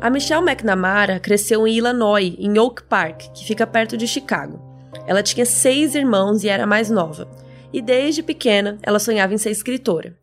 [0.01, 4.61] A Michelle McNamara cresceu em Illinois, em Oak Park, que fica perto de Chicago.
[5.09, 7.29] Ela tinha seis irmãos e era mais nova.
[7.73, 10.17] E desde pequena, ela sonhava em ser escritora.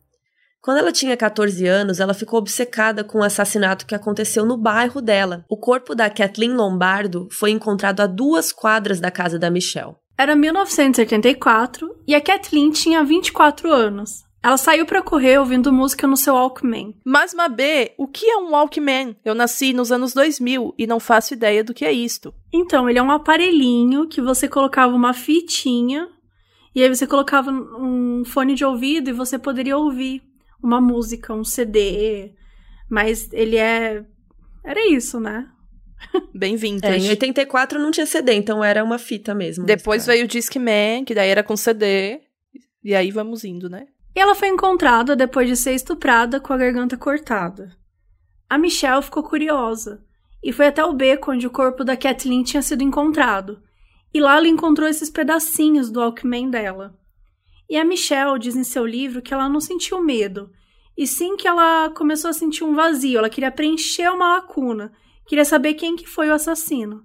[0.62, 5.02] Quando ela tinha 14 anos, ela ficou obcecada com o assassinato que aconteceu no bairro
[5.02, 5.44] dela.
[5.46, 9.94] O corpo da Kathleen Lombardo foi encontrado a duas quadras da casa da Michelle.
[10.16, 14.25] Era 1984 e a Kathleen tinha 24 anos.
[14.46, 16.94] Ela saiu para correr ouvindo música no seu Walkman.
[17.04, 19.16] Mas, Mabê, o que é um Walkman?
[19.24, 22.32] Eu nasci nos anos 2000 e não faço ideia do que é isto.
[22.52, 26.08] Então, ele é um aparelhinho que você colocava uma fitinha
[26.72, 30.22] e aí você colocava um fone de ouvido e você poderia ouvir
[30.62, 32.32] uma música, um CD.
[32.88, 34.04] Mas ele é.
[34.64, 35.48] Era isso, né?
[36.32, 37.04] Bem vintage.
[37.04, 39.66] É, em 84 não tinha CD, então era uma fita mesmo.
[39.66, 42.20] Depois veio o Discman, que daí era com CD.
[42.84, 43.88] E aí vamos indo, né?
[44.16, 47.76] E ela foi encontrada depois de ser estuprada com a garganta cortada.
[48.48, 50.02] A Michelle ficou curiosa
[50.42, 53.62] e foi até o beco onde o corpo da Kathleen tinha sido encontrado.
[54.14, 56.98] E lá ela encontrou esses pedacinhos do Walkman dela.
[57.68, 60.50] E a Michelle diz em seu livro que ela não sentiu medo,
[60.96, 64.92] e sim que ela começou a sentir um vazio, ela queria preencher uma lacuna,
[65.26, 67.04] queria saber quem que foi o assassino.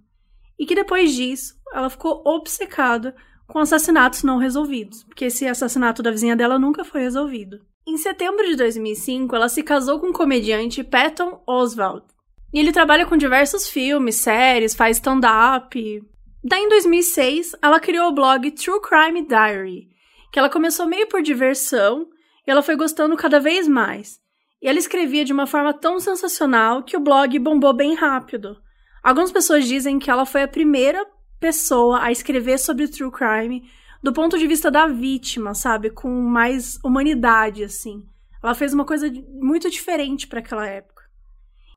[0.58, 3.13] E que depois disso, ela ficou obcecada
[3.51, 7.59] com assassinatos não resolvidos, porque esse assassinato da vizinha dela nunca foi resolvido.
[7.85, 12.05] Em setembro de 2005, ela se casou com o comediante Patton Oswalt.
[12.53, 16.01] E ele trabalha com diversos filmes, séries, faz stand-up.
[16.41, 19.89] Daí, em 2006, ela criou o blog True Crime Diary,
[20.31, 22.07] que ela começou meio por diversão
[22.47, 24.17] e ela foi gostando cada vez mais.
[24.61, 28.55] E ela escrevia de uma forma tão sensacional que o blog bombou bem rápido.
[29.03, 31.05] Algumas pessoas dizem que ela foi a primeira
[31.41, 33.69] pessoa a escrever sobre true crime
[34.01, 38.06] do ponto de vista da vítima, sabe, com mais humanidade assim.
[38.41, 41.04] Ela fez uma coisa muito diferente para aquela época.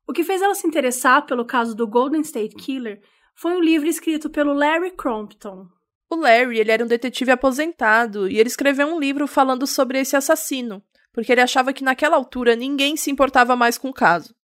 [0.06, 3.00] O que fez ela se interessar pelo caso do Golden State Killer
[3.34, 5.66] foi um livro escrito pelo Larry Crompton,
[6.14, 10.14] o Larry, ele era um detetive aposentado e ele escreveu um livro falando sobre esse
[10.14, 14.34] assassino, porque ele achava que naquela altura ninguém se importava mais com o caso.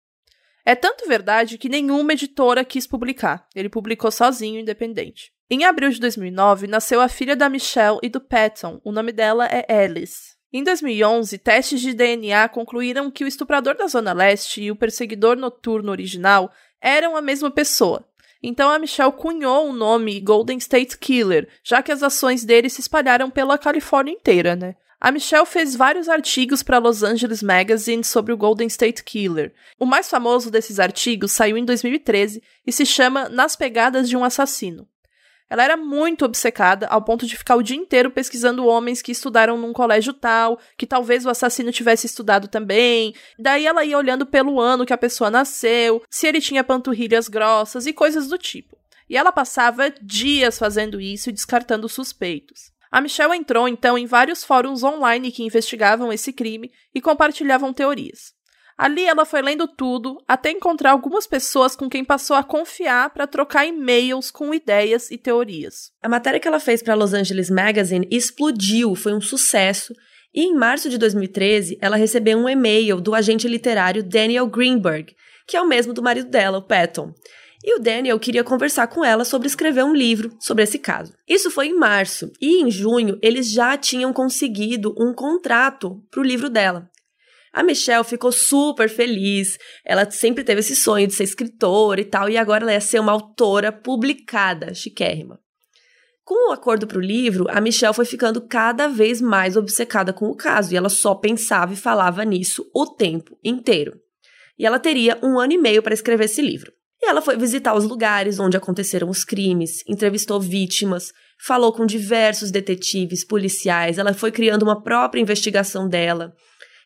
[0.65, 3.47] É tanto verdade que nenhuma editora quis publicar.
[3.55, 5.33] Ele publicou sozinho, independente.
[5.49, 8.81] Em abril de 2009, nasceu a filha da Michelle e do Patton.
[8.85, 10.37] O nome dela é Alice.
[10.53, 15.37] Em 2011, testes de DNA concluíram que o estuprador da Zona Leste e o perseguidor
[15.37, 18.05] noturno original eram a mesma pessoa,
[18.43, 22.81] então a Michelle cunhou o nome Golden State Killer, já que as ações dele se
[22.81, 24.77] espalharam pela Califórnia inteira, né?
[25.03, 29.55] A Michelle fez vários artigos para Los Angeles Magazine sobre o Golden State Killer.
[29.79, 34.23] O mais famoso desses artigos saiu em 2013 e se chama Nas Pegadas de um
[34.23, 34.87] Assassino.
[35.49, 39.57] Ela era muito obcecada, ao ponto de ficar o dia inteiro pesquisando homens que estudaram
[39.57, 43.15] num colégio tal, que talvez o assassino tivesse estudado também.
[43.39, 47.87] Daí ela ia olhando pelo ano que a pessoa nasceu, se ele tinha panturrilhas grossas
[47.87, 48.77] e coisas do tipo.
[49.09, 52.71] E ela passava dias fazendo isso e descartando suspeitos.
[52.91, 58.33] A Michelle entrou então em vários fóruns online que investigavam esse crime e compartilhavam teorias.
[58.81, 63.27] Ali ela foi lendo tudo até encontrar algumas pessoas com quem passou a confiar para
[63.27, 65.93] trocar e-mails com ideias e teorias.
[66.03, 69.95] A matéria que ela fez para Los Angeles Magazine explodiu, foi um sucesso.
[70.35, 75.15] E em março de 2013, ela recebeu um e-mail do agente literário Daniel Greenberg,
[75.47, 77.13] que é o mesmo do marido dela, o Patton.
[77.63, 81.13] E o Daniel queria conversar com ela sobre escrever um livro sobre esse caso.
[81.29, 86.25] Isso foi em março, e em junho eles já tinham conseguido um contrato para o
[86.25, 86.91] livro dela.
[87.53, 89.59] A Michelle ficou super feliz.
[89.85, 93.01] Ela sempre teve esse sonho de ser escritora e tal, e agora ela ia ser
[93.01, 95.39] uma autora publicada, chiquérrima.
[96.25, 100.27] Com o acordo para o livro, a Michelle foi ficando cada vez mais obcecada com
[100.27, 104.01] o caso e ela só pensava e falava nisso o tempo inteiro.
[104.57, 106.73] E ela teria um ano e meio para escrever esse livro.
[107.03, 112.51] E ela foi visitar os lugares onde aconteceram os crimes, entrevistou vítimas, falou com diversos
[112.51, 116.35] detetives, policiais, ela foi criando uma própria investigação dela.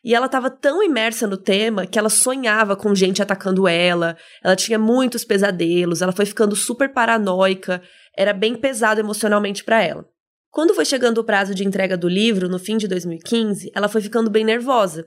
[0.03, 4.55] E ela estava tão imersa no tema que ela sonhava com gente atacando ela, ela
[4.55, 7.81] tinha muitos pesadelos, ela foi ficando super paranoica,
[8.15, 10.05] era bem pesado emocionalmente para ela.
[10.51, 13.99] Quando foi chegando o prazo de entrega do livro, no fim de 2015, ela foi
[13.99, 15.05] ficando bem nervosa.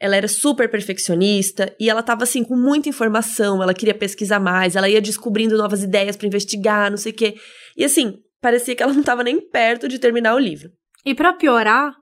[0.00, 4.74] Ela era super perfeccionista e ela estava assim com muita informação, ela queria pesquisar mais,
[4.74, 7.36] ela ia descobrindo novas ideias para investigar, não sei o quê.
[7.76, 10.70] E assim, parecia que ela não estava nem perto de terminar o livro.
[11.04, 11.94] E para piorar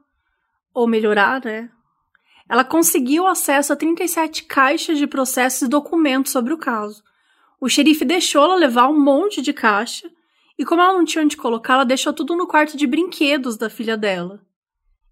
[0.73, 1.69] ou melhorar, né?
[2.49, 7.03] Ela conseguiu acesso a 37 caixas de processos e documentos sobre o caso.
[7.61, 10.09] O xerife deixou ela levar um monte de caixa,
[10.57, 13.69] e como ela não tinha onde colocar, ela deixou tudo no quarto de brinquedos da
[13.69, 14.41] filha dela.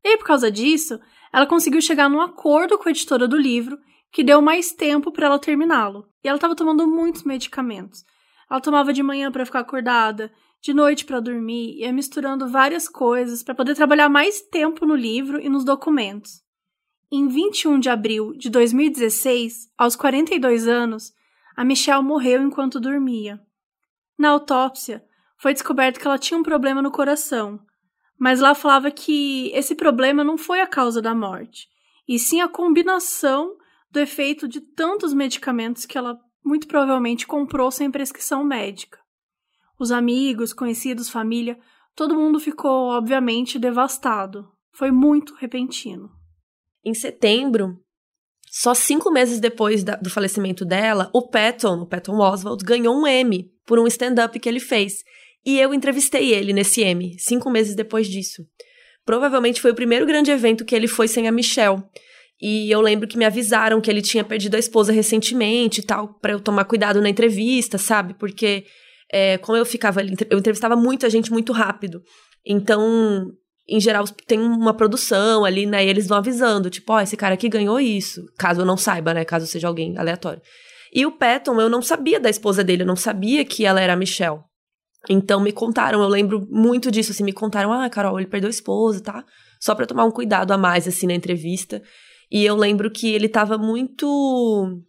[0.02, 0.98] E por causa disso,
[1.36, 3.78] ela conseguiu chegar num acordo com a editora do livro,
[4.10, 6.08] que deu mais tempo para ela terminá-lo.
[6.24, 8.06] E ela estava tomando muitos medicamentos.
[8.50, 10.32] Ela tomava de manhã para ficar acordada,
[10.62, 15.38] de noite para dormir, ia misturando várias coisas para poder trabalhar mais tempo no livro
[15.38, 16.40] e nos documentos.
[17.12, 21.12] Em 21 de abril de 2016, aos 42 anos,
[21.54, 23.38] a Michelle morreu enquanto dormia.
[24.18, 25.04] Na autópsia,
[25.36, 27.60] foi descoberto que ela tinha um problema no coração.
[28.18, 31.68] Mas lá falava que esse problema não foi a causa da morte,
[32.08, 33.56] e sim a combinação
[33.90, 38.98] do efeito de tantos medicamentos que ela muito provavelmente comprou sem prescrição médica.
[39.78, 41.58] Os amigos, conhecidos, família,
[41.94, 44.48] todo mundo ficou, obviamente, devastado.
[44.72, 46.10] Foi muito repentino.
[46.84, 47.78] Em setembro,
[48.48, 53.06] só cinco meses depois da, do falecimento dela, o Patton, o Patton Oswald, ganhou um
[53.06, 55.02] Emmy por um stand-up que ele fez.
[55.46, 58.44] E eu entrevistei ele nesse Emmy, cinco meses depois disso.
[59.04, 61.80] Provavelmente foi o primeiro grande evento que ele foi sem a Michelle.
[62.42, 66.14] E eu lembro que me avisaram que ele tinha perdido a esposa recentemente e tal,
[66.20, 68.12] para eu tomar cuidado na entrevista, sabe?
[68.14, 68.64] Porque
[69.10, 72.02] é, como eu ficava ali, eu entrevistava muita gente muito rápido.
[72.44, 73.30] Então,
[73.68, 75.86] em geral, tem uma produção ali, né?
[75.86, 78.20] E eles vão avisando, tipo, ó, oh, esse cara aqui ganhou isso.
[78.36, 79.24] Caso eu não saiba, né?
[79.24, 80.42] Caso seja alguém aleatório.
[80.92, 83.92] E o Patton, eu não sabia da esposa dele, eu não sabia que ela era
[83.92, 84.40] a Michelle.
[85.08, 88.50] Então me contaram, eu lembro muito disso, assim, me contaram, ah, Carol, ele perdeu a
[88.50, 89.24] esposa, tá?
[89.60, 91.82] Só pra tomar um cuidado a mais, assim, na entrevista.
[92.30, 94.82] E eu lembro que ele tava muito.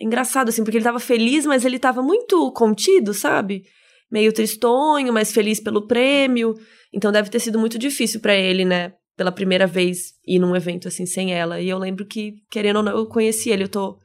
[0.00, 3.62] Engraçado, assim, porque ele tava feliz, mas ele tava muito contido, sabe?
[4.10, 6.54] Meio tristonho, mas feliz pelo prêmio.
[6.92, 8.92] Então deve ter sido muito difícil para ele, né?
[9.16, 11.60] Pela primeira vez ir num evento assim sem ela.
[11.60, 13.96] E eu lembro que, querendo ou não, eu conheci ele, eu tô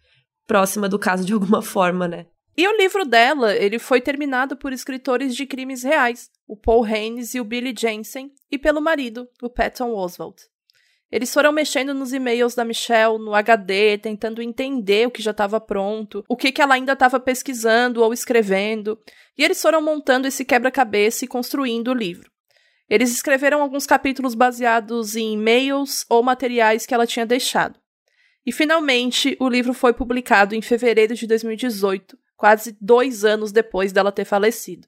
[0.46, 2.28] próxima do caso de alguma forma, né?
[2.58, 7.36] E o livro dela, ele foi terminado por escritores de crimes reais, o Paul Haynes
[7.36, 10.42] e o Billy Jensen, e pelo marido, o Patton Oswalt.
[11.12, 15.62] Eles foram mexendo nos e-mails da Michelle, no HD, tentando entender o que já estava
[15.62, 19.00] pronto, o que, que ela ainda estava pesquisando ou escrevendo,
[19.38, 22.32] e eles foram montando esse quebra-cabeça e construindo o livro.
[22.90, 27.80] Eles escreveram alguns capítulos baseados em e-mails ou materiais que ela tinha deixado.
[28.44, 34.12] E finalmente, o livro foi publicado em fevereiro de 2018, quase dois anos depois dela
[34.12, 34.88] ter falecido.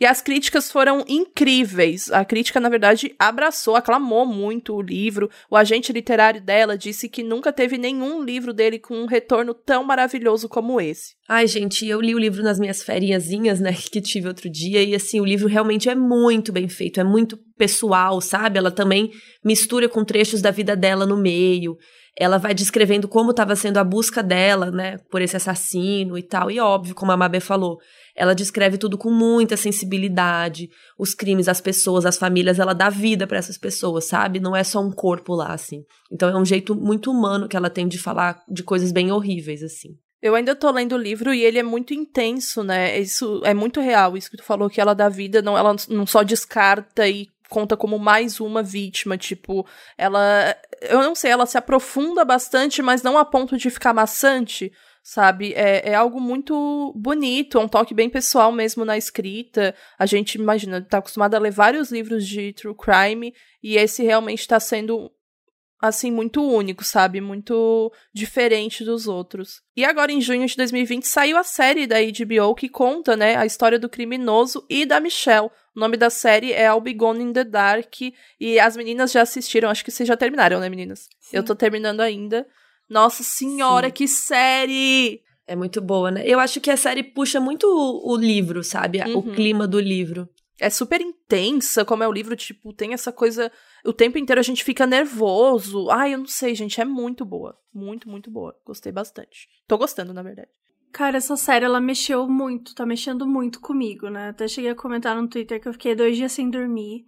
[0.00, 2.08] E as críticas foram incríveis.
[2.12, 5.28] A crítica, na verdade, abraçou, aclamou muito o livro.
[5.50, 9.82] O agente literário dela disse que nunca teve nenhum livro dele com um retorno tão
[9.82, 11.16] maravilhoso como esse.
[11.28, 14.94] Ai, gente, eu li o livro nas minhas fériasinhas, né, que tive outro dia, e
[14.94, 18.56] assim, o livro realmente é muito bem feito, é muito pessoal, sabe?
[18.56, 19.10] Ela também
[19.44, 21.76] mistura com trechos da vida dela no meio
[22.18, 26.50] ela vai descrevendo como estava sendo a busca dela, né, por esse assassino e tal.
[26.50, 27.78] E óbvio, como a Mabé falou,
[28.16, 33.24] ela descreve tudo com muita sensibilidade, os crimes, as pessoas, as famílias, ela dá vida
[33.24, 34.40] para essas pessoas, sabe?
[34.40, 35.84] Não é só um corpo lá assim.
[36.10, 39.62] Então é um jeito muito humano que ela tem de falar de coisas bem horríveis
[39.62, 39.90] assim.
[40.20, 42.98] Eu ainda tô lendo o livro e ele é muito intenso, né?
[42.98, 46.04] Isso é muito real, isso que tu falou que ela dá vida, não ela não
[46.04, 51.58] só descarta e conta como mais uma vítima, tipo, ela eu não sei, ela se
[51.58, 54.70] aprofunda bastante, mas não a ponto de ficar maçante,
[55.02, 55.52] sabe?
[55.54, 59.74] É, é algo muito bonito, é um toque bem pessoal mesmo na escrita.
[59.98, 64.46] A gente, imagina, tá acostumado a ler vários livros de true crime e esse realmente
[64.46, 65.10] tá sendo
[65.80, 67.20] assim, muito único, sabe?
[67.20, 69.60] Muito diferente dos outros.
[69.76, 73.46] E agora, em junho de 2020, saiu a série da HBO que conta, né, a
[73.46, 75.50] história do criminoso e da Michelle.
[75.74, 77.94] O nome da série é I'll Be Gone in the Dark
[78.40, 81.08] e as meninas já assistiram, acho que vocês já terminaram, né, meninas?
[81.20, 81.36] Sim.
[81.36, 82.46] Eu tô terminando ainda.
[82.88, 83.92] Nossa senhora, Sim.
[83.92, 85.20] que série!
[85.46, 86.22] É muito boa, né?
[86.26, 89.00] Eu acho que a série puxa muito o, o livro, sabe?
[89.00, 89.18] Uhum.
[89.18, 90.28] O clima do livro.
[90.60, 93.50] É super intensa, como é o livro, tipo, tem essa coisa
[93.84, 95.88] o tempo inteiro a gente fica nervoso.
[95.90, 97.56] Ai, eu não sei, gente, é muito boa.
[97.72, 98.54] Muito, muito boa.
[98.66, 99.48] Gostei bastante.
[99.66, 100.50] Tô gostando, na verdade.
[100.92, 104.30] Cara, essa série, ela mexeu muito, tá mexendo muito comigo, né?
[104.30, 107.04] Até cheguei a comentar no Twitter que eu fiquei dois dias sem dormir.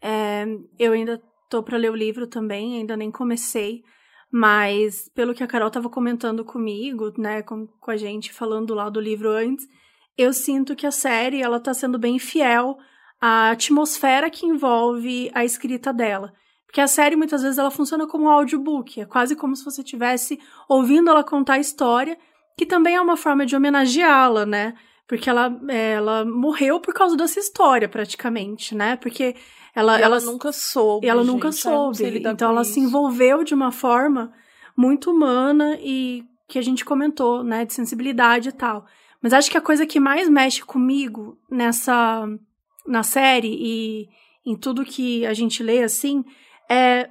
[0.00, 0.46] É,
[0.78, 1.20] eu ainda
[1.50, 3.82] tô pra ler o livro também, ainda nem comecei.
[4.30, 8.88] Mas, pelo que a Carol tava comentando comigo, né, com, com a gente, falando lá
[8.88, 9.66] do livro antes,
[10.18, 12.76] eu sinto que a série, ela tá sendo bem fiel
[13.20, 16.32] a atmosfera que envolve a escrita dela.
[16.66, 19.80] Porque a série muitas vezes ela funciona como um audiobook, é quase como se você
[19.80, 20.38] estivesse
[20.68, 22.18] ouvindo ela contar a história,
[22.58, 24.74] que também é uma forma de homenageá-la, né?
[25.06, 28.96] Porque ela, ela morreu por causa dessa história, praticamente, né?
[28.96, 29.34] Porque
[29.74, 31.06] ela, ela, ela nunca soube.
[31.06, 32.18] Ela gente, nunca soube.
[32.18, 32.74] Então ela isso.
[32.74, 34.30] se envolveu de uma forma
[34.76, 37.64] muito humana e que a gente comentou, né?
[37.64, 38.84] De sensibilidade e tal.
[39.22, 42.26] Mas acho que a coisa que mais mexe comigo nessa
[42.86, 44.08] na série e
[44.46, 46.24] em tudo que a gente lê, assim,
[46.70, 47.10] é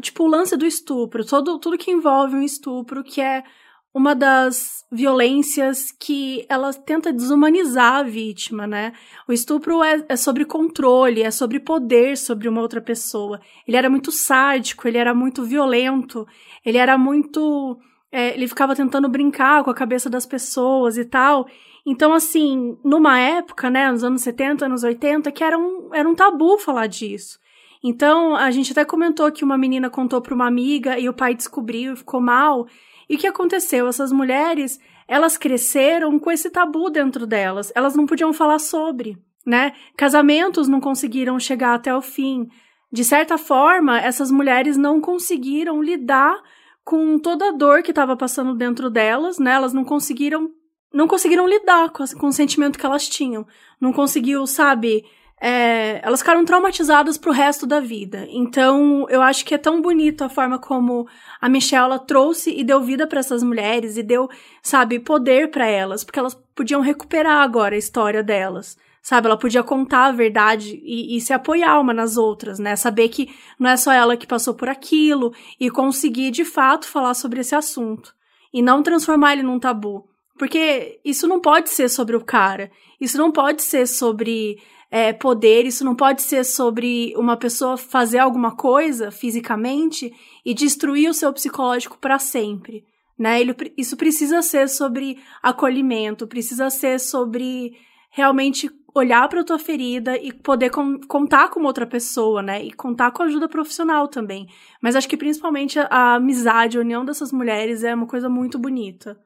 [0.00, 3.44] tipo o lance do estupro, todo, tudo que envolve um estupro, que é
[3.92, 8.92] uma das violências que ela tenta desumanizar a vítima, né?
[9.26, 13.40] O estupro é, é, sobre controle, é sobre poder sobre uma outra pessoa.
[13.66, 16.26] Ele era muito sádico, ele era muito violento,
[16.64, 17.78] ele era muito.
[18.12, 21.46] É, ele ficava tentando brincar com a cabeça das pessoas e tal.
[21.86, 26.14] Então, assim, numa época, né, nos anos 70, anos 80, que era um, era um
[26.14, 27.38] tabu falar disso.
[27.82, 31.34] Então, a gente até comentou que uma menina contou para uma amiga e o pai
[31.34, 32.66] descobriu e ficou mal.
[33.08, 33.88] E o que aconteceu?
[33.88, 37.72] Essas mulheres, elas cresceram com esse tabu dentro delas.
[37.74, 39.72] Elas não podiam falar sobre, né?
[39.96, 42.48] Casamentos não conseguiram chegar até o fim.
[42.92, 46.38] De certa forma, essas mulheres não conseguiram lidar
[46.84, 49.52] com toda a dor que estava passando dentro delas, né?
[49.52, 50.50] Elas não conseguiram
[50.92, 53.46] não conseguiram lidar com, com o sentimento que elas tinham.
[53.80, 55.04] Não conseguiu, sabe,
[55.40, 58.26] é, elas ficaram traumatizadas pro resto da vida.
[58.28, 61.08] Então, eu acho que é tão bonito a forma como
[61.40, 64.28] a Michelle trouxe e deu vida para essas mulheres e deu,
[64.62, 68.76] sabe, poder para elas, porque elas podiam recuperar agora a história delas.
[69.02, 72.76] Sabe, ela podia contar a verdade e, e se apoiar uma nas outras, né?
[72.76, 77.14] Saber que não é só ela que passou por aquilo e conseguir de fato falar
[77.14, 78.14] sobre esse assunto
[78.52, 80.06] e não transformar ele num tabu.
[80.38, 82.70] Porque isso não pode ser sobre o cara,
[83.00, 84.58] isso não pode ser sobre
[84.90, 90.12] é, poder, isso não pode ser sobre uma pessoa fazer alguma coisa fisicamente
[90.44, 92.84] e destruir o seu psicológico para sempre.
[93.18, 93.40] Né?
[93.40, 97.72] Ele, isso precisa ser sobre acolhimento, precisa ser sobre
[98.10, 102.64] realmente olhar para tua ferida e poder com, contar com outra pessoa, né?
[102.64, 104.46] E contar com ajuda profissional também.
[104.82, 108.58] Mas acho que principalmente a, a amizade, a união dessas mulheres é uma coisa muito
[108.58, 109.16] bonita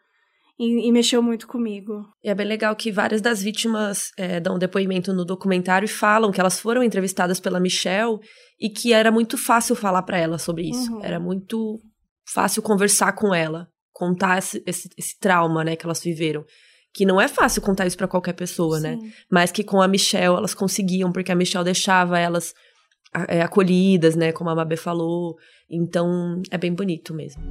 [0.59, 2.07] e, e, mexeu muito comigo.
[2.23, 6.31] E é bem legal que várias das vítimas é, dão depoimento no documentário e falam
[6.31, 8.19] que elas foram entrevistadas pela Michelle
[8.61, 10.93] e que era muito fácil falar para ela sobre isso.
[10.93, 11.05] Uhum.
[11.05, 11.81] Era muito
[12.33, 16.45] fácil conversar com ela, contar esse, esse, esse, trauma, né, que elas viveram.
[16.95, 18.97] Que não é fácil contar isso para qualquer pessoa, né?
[18.97, 19.07] Sim.
[19.07, 19.13] né?
[19.29, 22.55] Mas que com a Michelle elas conseguiam, porque a Michelle deixava elas
[23.29, 24.31] é, acolhidas, né?
[24.31, 25.37] Como a Mabê falou.
[25.69, 27.43] Então é bem bonito mesmo.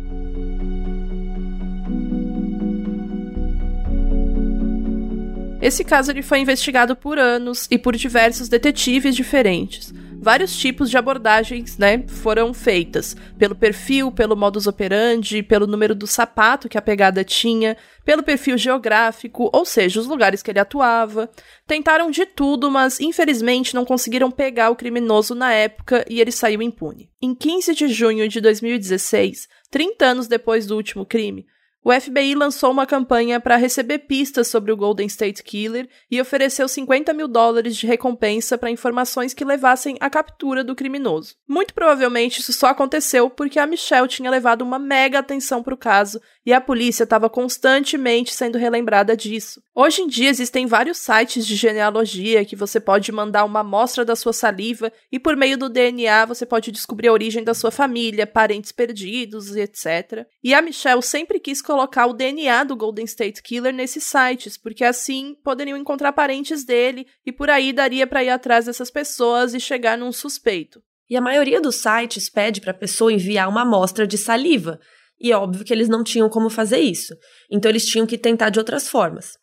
[5.61, 9.93] Esse caso ele foi investigado por anos e por diversos detetives diferentes.
[10.23, 16.07] Vários tipos de abordagens, né, foram feitas, pelo perfil, pelo modus operandi, pelo número do
[16.07, 21.29] sapato que a pegada tinha, pelo perfil geográfico, ou seja, os lugares que ele atuava.
[21.67, 26.61] Tentaram de tudo, mas infelizmente não conseguiram pegar o criminoso na época e ele saiu
[26.61, 27.09] impune.
[27.21, 31.45] Em 15 de junho de 2016, 30 anos depois do último crime,
[31.83, 36.67] o FBI lançou uma campanha para receber pistas sobre o Golden State Killer e ofereceu
[36.67, 41.35] 50 mil dólares de recompensa para informações que levassem à captura do criminoso.
[41.45, 45.77] Muito provavelmente isso só aconteceu porque a Michelle tinha levado uma mega atenção para o
[45.77, 49.61] caso e a polícia estava constantemente sendo relembrada disso.
[49.75, 54.15] Hoje em dia existem vários sites de genealogia que você pode mandar uma amostra da
[54.15, 58.27] sua saliva e por meio do DNA você pode descobrir a origem da sua família,
[58.27, 60.27] parentes perdidos etc.
[60.43, 64.83] E a Michelle sempre quis colocar o DNA do Golden State Killer nesses sites, porque
[64.83, 69.59] assim poderiam encontrar parentes dele e por aí daria para ir atrás dessas pessoas e
[69.59, 70.83] chegar num suspeito.
[71.09, 74.79] E a maioria dos sites pede para a pessoa enviar uma amostra de saliva,
[75.19, 77.15] e é óbvio que eles não tinham como fazer isso.
[77.49, 79.41] Então eles tinham que tentar de outras formas.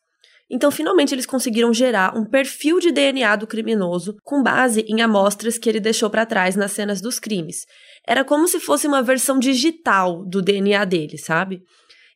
[0.51, 5.57] Então, finalmente, eles conseguiram gerar um perfil de DNA do criminoso com base em amostras
[5.57, 7.67] que ele deixou para trás nas cenas dos crimes.
[8.07, 11.63] Era como se fosse uma versão digital do DNA dele, sabe?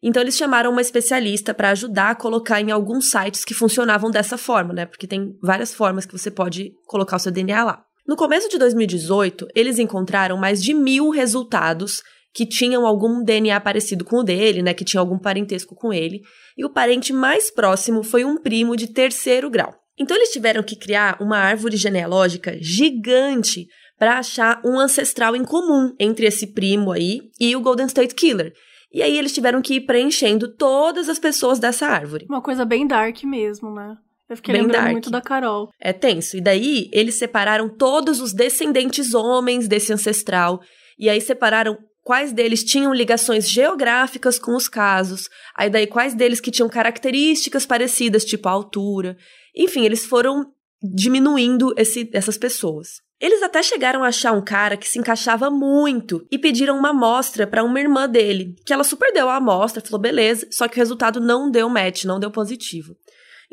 [0.02, 4.36] Então eles chamaram uma especialista para ajudar a colocar em alguns sites que funcionavam dessa
[4.36, 4.84] forma, né?
[4.84, 7.82] Porque tem várias formas que você pode colocar o seu DNA lá.
[8.06, 12.02] No começo de 2018, eles encontraram mais de mil resultados
[12.34, 14.74] que tinham algum DNA parecido com o dele, né?
[14.74, 16.20] Que tinha algum parentesco com ele.
[16.58, 19.72] E o parente mais próximo foi um primo de terceiro grau.
[19.96, 25.94] Então eles tiveram que criar uma árvore genealógica gigante para achar um ancestral em comum
[26.00, 28.52] entre esse primo aí e o Golden State Killer.
[28.92, 32.26] E aí eles tiveram que ir preenchendo todas as pessoas dessa árvore.
[32.28, 33.94] Uma coisa bem dark mesmo, né?
[34.28, 34.92] Eu fiquei bem lembrando dark.
[34.92, 35.68] muito da Carol.
[35.80, 36.36] É tenso.
[36.36, 40.60] E daí eles separaram todos os descendentes homens desse ancestral.
[40.98, 45.28] E aí separaram quais deles tinham ligações geográficas com os casos.
[45.56, 49.16] Aí daí quais deles que tinham características parecidas, tipo a altura.
[49.56, 50.52] Enfim, eles foram
[50.82, 53.02] diminuindo esse, essas pessoas.
[53.20, 57.46] Eles até chegaram a achar um cara que se encaixava muito e pediram uma amostra
[57.46, 60.80] para uma irmã dele, que ela super deu a amostra, falou beleza, só que o
[60.80, 62.94] resultado não deu match, não deu positivo.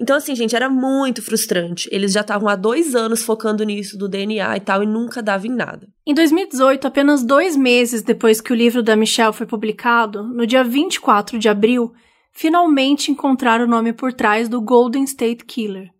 [0.02, 1.88] Então, assim, gente, era muito frustrante.
[1.92, 5.46] Eles já estavam há dois anos focando nisso do DNA e tal, e nunca dava
[5.46, 5.88] em nada.
[6.04, 10.64] Em 2018, apenas dois meses depois que o livro da Michelle foi publicado, no dia
[10.64, 11.94] 24 de abril,
[12.32, 15.92] finalmente encontraram o nome por trás do Golden State Killer.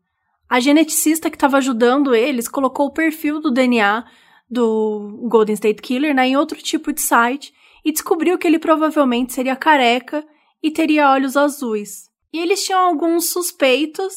[0.50, 4.04] A geneticista que estava ajudando eles colocou o perfil do DNA
[4.50, 7.54] do Golden State Killer né, em outro tipo de site
[7.86, 10.26] e descobriu que ele provavelmente seria careca
[10.62, 12.11] e teria olhos azuis.
[12.34, 14.14] E eles tinham alguns suspeitos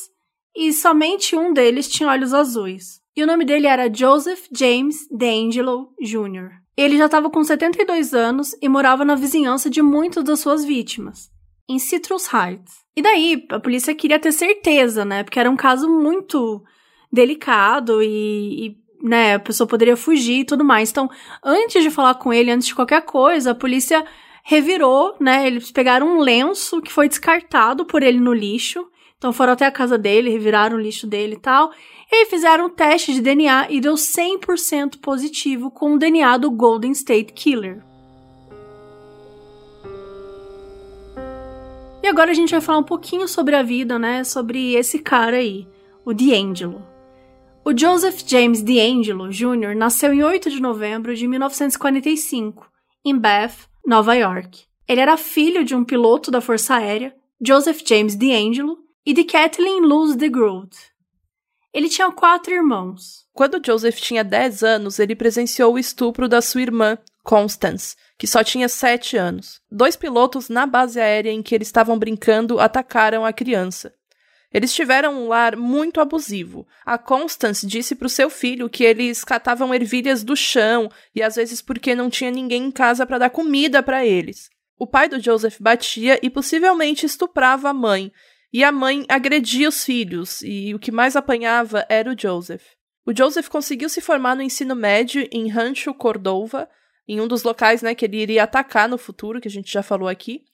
[0.54, 3.00] e somente um deles tinha olhos azuis.
[3.16, 6.50] E o nome dele era Joseph James D'Angelo Jr.
[6.76, 11.30] Ele já estava com 72 anos e morava na vizinhança de muitas das suas vítimas,
[11.68, 12.74] em Citrus Heights.
[12.96, 15.22] E daí, a polícia queria ter certeza, né?
[15.22, 16.62] Porque era um caso muito
[17.12, 20.90] delicado e, e né, a pessoa poderia fugir e tudo mais.
[20.90, 21.08] Então,
[21.44, 24.04] antes de falar com ele, antes de qualquer coisa, a polícia
[24.44, 25.46] revirou, né?
[25.46, 28.86] Eles pegaram um lenço que foi descartado por ele no lixo.
[29.16, 31.72] Então foram até a casa dele, reviraram o lixo dele e tal.
[32.12, 36.92] E fizeram um teste de DNA e deu 100% positivo com o DNA do Golden
[36.92, 37.82] State Killer.
[42.02, 44.24] E agora a gente vai falar um pouquinho sobre a vida, né?
[44.24, 45.66] Sobre esse cara aí,
[46.04, 46.82] o D'Angelo.
[47.64, 49.74] O Joseph James D'Angelo Jr.
[49.74, 52.70] nasceu em 8 de novembro de 1945,
[53.02, 54.64] em Bath, Nova York.
[54.88, 57.14] Ele era filho de um piloto da Força Aérea,
[57.44, 60.74] Joseph James D'Angelo, e de Kathleen Luz DeGroot.
[61.72, 63.26] Ele tinha quatro irmãos.
[63.32, 68.44] Quando Joseph tinha 10 anos, ele presenciou o estupro da sua irmã, Constance, que só
[68.44, 69.60] tinha 7 anos.
[69.70, 73.92] Dois pilotos na base aérea em que eles estavam brincando atacaram a criança.
[74.54, 76.64] Eles tiveram um lar muito abusivo.
[76.86, 81.34] A Constance disse para o seu filho que eles catavam ervilhas do chão e às
[81.34, 84.48] vezes porque não tinha ninguém em casa para dar comida para eles.
[84.78, 88.12] O pai do Joseph batia e possivelmente estuprava a mãe,
[88.52, 92.62] e a mãe agredia os filhos, e o que mais apanhava era o Joseph.
[93.04, 96.68] O Joseph conseguiu se formar no ensino médio em Rancho Cordova,
[97.08, 99.82] em um dos locais né, que ele iria atacar no futuro, que a gente já
[99.82, 100.44] falou aqui.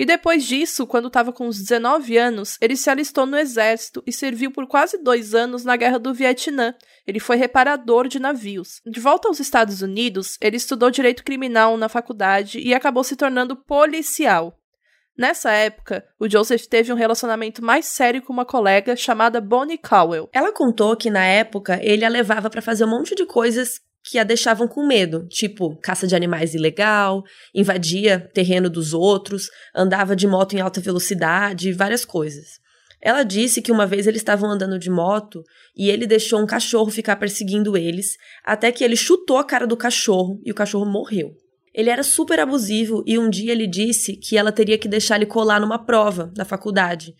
[0.00, 4.10] E depois disso, quando estava com uns 19 anos, ele se alistou no exército e
[4.10, 6.74] serviu por quase dois anos na Guerra do Vietnã.
[7.06, 8.80] Ele foi reparador de navios.
[8.86, 13.54] De volta aos Estados Unidos, ele estudou direito criminal na faculdade e acabou se tornando
[13.54, 14.58] policial.
[15.18, 20.30] Nessa época, o Joseph teve um relacionamento mais sério com uma colega chamada Bonnie Cowell.
[20.32, 24.18] Ela contou que na época ele a levava para fazer um monte de coisas que
[24.18, 27.22] a deixavam com medo, tipo caça de animais ilegal,
[27.54, 32.60] invadia terreno dos outros, andava de moto em alta velocidade, várias coisas.
[33.02, 35.42] Ela disse que uma vez eles estavam andando de moto
[35.76, 39.76] e ele deixou um cachorro ficar perseguindo eles, até que ele chutou a cara do
[39.76, 41.32] cachorro e o cachorro morreu.
[41.72, 45.26] Ele era super abusivo e um dia ele disse que ela teria que deixar ele
[45.26, 47.14] colar numa prova da faculdade.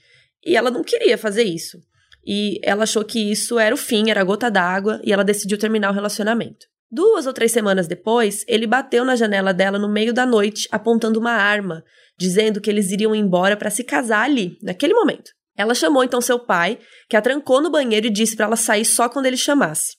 [0.44, 1.78] E ela não queria fazer isso.
[2.26, 5.58] E ela achou que isso era o fim, era a gota d'água, e ela decidiu
[5.58, 6.66] terminar o relacionamento.
[6.90, 11.20] Duas ou três semanas depois, ele bateu na janela dela no meio da noite, apontando
[11.20, 11.84] uma arma,
[12.18, 15.30] dizendo que eles iriam embora para se casar ali, naquele momento.
[15.56, 18.84] Ela chamou então seu pai, que a trancou no banheiro e disse para ela sair
[18.84, 19.96] só quando ele chamasse.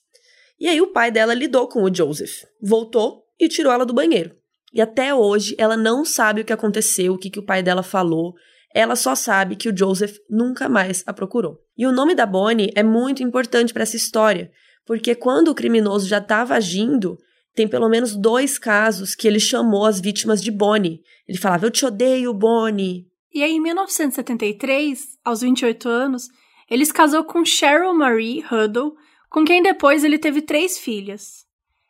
[0.59, 4.35] E aí o pai dela lidou com o Joseph, voltou e tirou ela do banheiro.
[4.73, 7.83] E até hoje ela não sabe o que aconteceu, o que, que o pai dela
[7.83, 8.33] falou.
[8.73, 11.59] Ela só sabe que o Joseph nunca mais a procurou.
[11.77, 14.51] E o nome da Bonnie é muito importante para essa história,
[14.85, 17.17] porque quando o criminoso já estava agindo,
[17.53, 21.01] tem pelo menos dois casos que ele chamou as vítimas de Bonnie.
[21.27, 23.07] Ele falava: Eu te odeio, Bonnie.
[23.33, 26.27] E aí, em 1973, aos 28 anos,
[26.69, 28.93] ele se casou com Cheryl Marie Huddle,
[29.29, 31.45] com quem depois ele teve três filhas.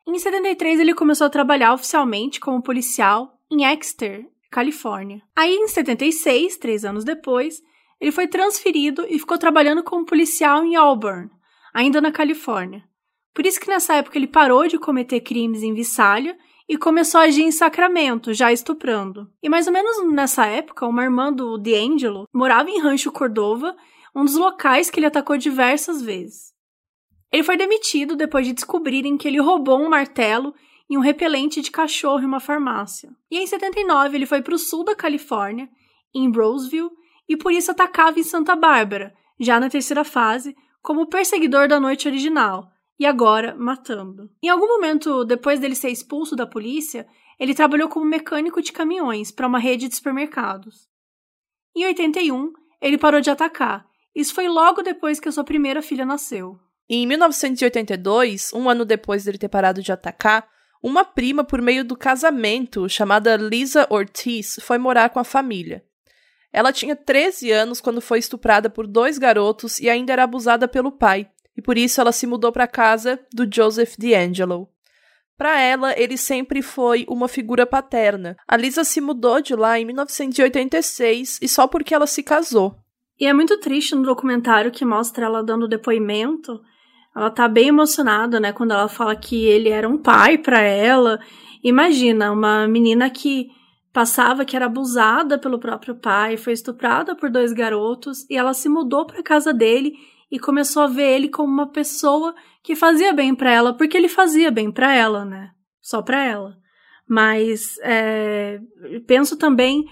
[0.07, 5.21] Em 73, ele começou a trabalhar oficialmente como policial em Exeter, Califórnia.
[5.35, 7.61] Aí, em 76, três anos depois,
[7.99, 11.29] ele foi transferido e ficou trabalhando como policial em Auburn,
[11.73, 12.83] ainda na Califórnia.
[13.33, 16.37] Por isso que nessa época ele parou de cometer crimes em Vissália
[16.67, 19.29] e começou a agir em Sacramento, já estuprando.
[19.41, 23.75] E mais ou menos nessa época, uma irmã do D'Angelo morava em Rancho Cordova,
[24.13, 26.51] um dos locais que ele atacou diversas vezes.
[27.31, 30.53] Ele foi demitido depois de descobrirem que ele roubou um martelo
[30.91, 33.09] e um repelente de cachorro em uma farmácia.
[33.31, 35.69] E em 79 ele foi para o sul da Califórnia,
[36.13, 36.89] em Roseville,
[37.29, 42.09] e por isso atacava em Santa Bárbara, já na terceira fase, como perseguidor da noite
[42.09, 42.69] original,
[42.99, 44.29] e agora matando.
[44.43, 47.07] Em algum momento, depois dele ser expulso da polícia,
[47.39, 50.89] ele trabalhou como mecânico de caminhões para uma rede de supermercados.
[51.73, 53.87] Em 81, ele parou de atacar.
[54.13, 56.59] Isso foi logo depois que a sua primeira filha nasceu.
[56.89, 60.45] Em 1982, um ano depois dele ter parado de atacar,
[60.82, 65.84] uma prima, por meio do casamento, chamada Lisa Ortiz, foi morar com a família.
[66.51, 70.91] Ela tinha 13 anos quando foi estuprada por dois garotos e ainda era abusada pelo
[70.91, 74.69] pai, e por isso ela se mudou para casa do Joseph D'Angelo.
[75.38, 78.38] Para ela, ele sempre foi uma figura paterna.
[78.47, 82.75] A Lisa se mudou de lá em 1986 e só porque ela se casou.
[83.19, 86.61] E é muito triste no documentário que mostra ela dando depoimento.
[87.16, 91.20] Ela tá bem emocionada, né, quando ela fala que ele era um pai para ela.
[91.64, 93.49] Imagina, uma menina que
[93.91, 98.70] passava que era abusada pelo próprio pai, foi estuprada por dois garotos e ela se
[98.70, 99.93] mudou para casa dele
[100.32, 102.34] e começou a ver ele como uma pessoa
[102.64, 105.51] que fazia bem para ela, porque ele fazia bem para ela, né?
[105.82, 106.55] Só para ela.
[107.07, 108.59] Mas é,
[109.05, 109.84] penso também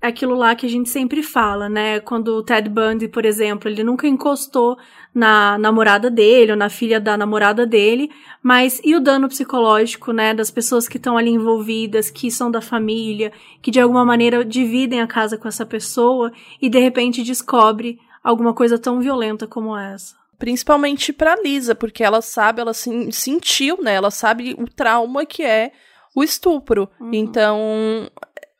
[0.00, 2.00] aquilo lá que a gente sempre fala, né?
[2.00, 4.78] Quando o Ted Bundy, por exemplo, ele nunca encostou
[5.14, 8.10] na namorada dele ou na filha da namorada dele,
[8.42, 12.60] mas e o dano psicológico, né, das pessoas que estão ali envolvidas, que são da
[12.60, 16.32] família, que de alguma maneira dividem a casa com essa pessoa
[16.62, 20.14] e de repente descobre alguma coisa tão violenta como essa.
[20.38, 23.94] Principalmente para Lisa, porque ela sabe, ela sentiu, né?
[23.94, 25.70] Ela sabe o trauma que é
[26.14, 26.88] o estupro.
[26.98, 27.10] Uhum.
[27.12, 28.10] Então,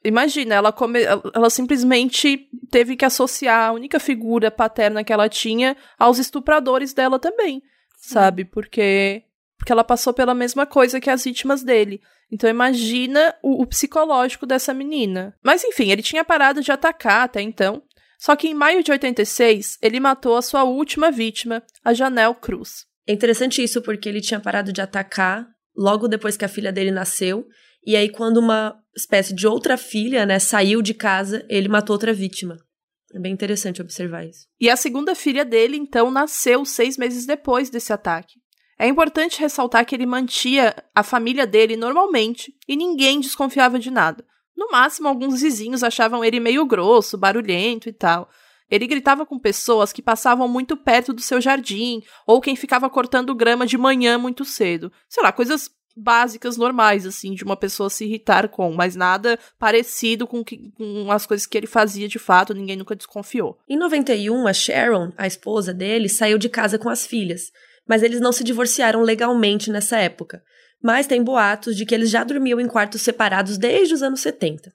[0.03, 5.77] Imagina, ela, come, ela simplesmente teve que associar a única figura paterna que ela tinha
[5.99, 7.63] aos estupradores dela também,
[7.97, 8.15] Sim.
[8.15, 8.45] sabe?
[8.45, 9.25] Porque,
[9.59, 12.01] porque ela passou pela mesma coisa que as vítimas dele.
[12.33, 15.35] Então imagina o, o psicológico dessa menina.
[15.43, 17.83] Mas enfim, ele tinha parado de atacar até então.
[18.19, 22.87] Só que em maio de 86, ele matou a sua última vítima, a Janelle Cruz.
[23.07, 26.91] É interessante isso porque ele tinha parado de atacar logo depois que a filha dele
[26.91, 27.47] nasceu.
[27.85, 32.13] E aí, quando uma espécie de outra filha, né, saiu de casa, ele matou outra
[32.13, 32.57] vítima.
[33.13, 34.47] É bem interessante observar isso.
[34.61, 38.35] E a segunda filha dele, então, nasceu seis meses depois desse ataque.
[38.79, 44.25] É importante ressaltar que ele mantinha a família dele normalmente e ninguém desconfiava de nada.
[44.57, 48.31] No máximo, alguns vizinhos achavam ele meio grosso, barulhento e tal.
[48.71, 53.35] Ele gritava com pessoas que passavam muito perto do seu jardim, ou quem ficava cortando
[53.35, 54.93] grama de manhã muito cedo.
[55.09, 55.69] Sei lá, coisas
[56.01, 61.11] básicas, normais, assim, de uma pessoa se irritar com, mas nada parecido com, que, com
[61.11, 63.59] as coisas que ele fazia de fato, ninguém nunca desconfiou.
[63.69, 67.51] Em 91, a Sharon, a esposa dele, saiu de casa com as filhas,
[67.87, 70.43] mas eles não se divorciaram legalmente nessa época.
[70.83, 74.73] Mas tem boatos de que eles já dormiam em quartos separados desde os anos 70.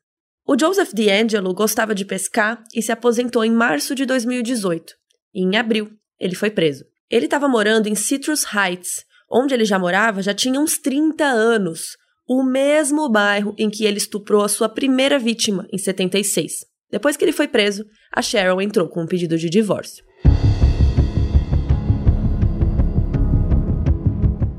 [0.47, 4.93] O Joseph D'Angelo gostava de pescar e se aposentou em março de 2018.
[5.33, 6.85] E em abril, ele foi preso.
[7.09, 11.97] Ele estava morando em Citrus Heights, onde ele já morava já tinha uns 30 anos,
[12.27, 16.51] o mesmo bairro em que ele estuprou a sua primeira vítima, em 76.
[16.91, 20.03] Depois que ele foi preso, a Cheryl entrou com um pedido de divórcio.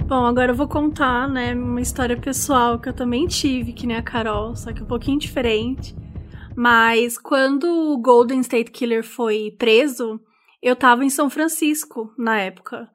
[0.07, 3.97] Bom, agora eu vou contar, né, uma história pessoal que eu também tive, que nem
[3.97, 5.97] a Carol, só que um pouquinho diferente.
[6.57, 10.21] Mas quando o Golden State Killer foi preso,
[10.63, 12.89] eu tava em São Francisco na época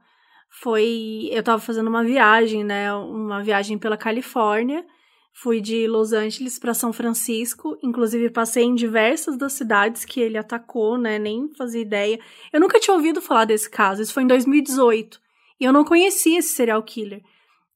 [0.51, 1.29] foi.
[1.31, 2.93] Eu tava fazendo uma viagem, né?
[2.93, 4.85] Uma viagem pela Califórnia.
[5.33, 10.37] Fui de Los Angeles para São Francisco, inclusive passei em diversas das cidades que ele
[10.37, 11.17] atacou, né?
[11.17, 12.19] Nem fazia ideia.
[12.51, 15.21] Eu nunca tinha ouvido falar desse caso, isso foi em 2018.
[15.57, 17.21] E eu não conhecia esse serial killer.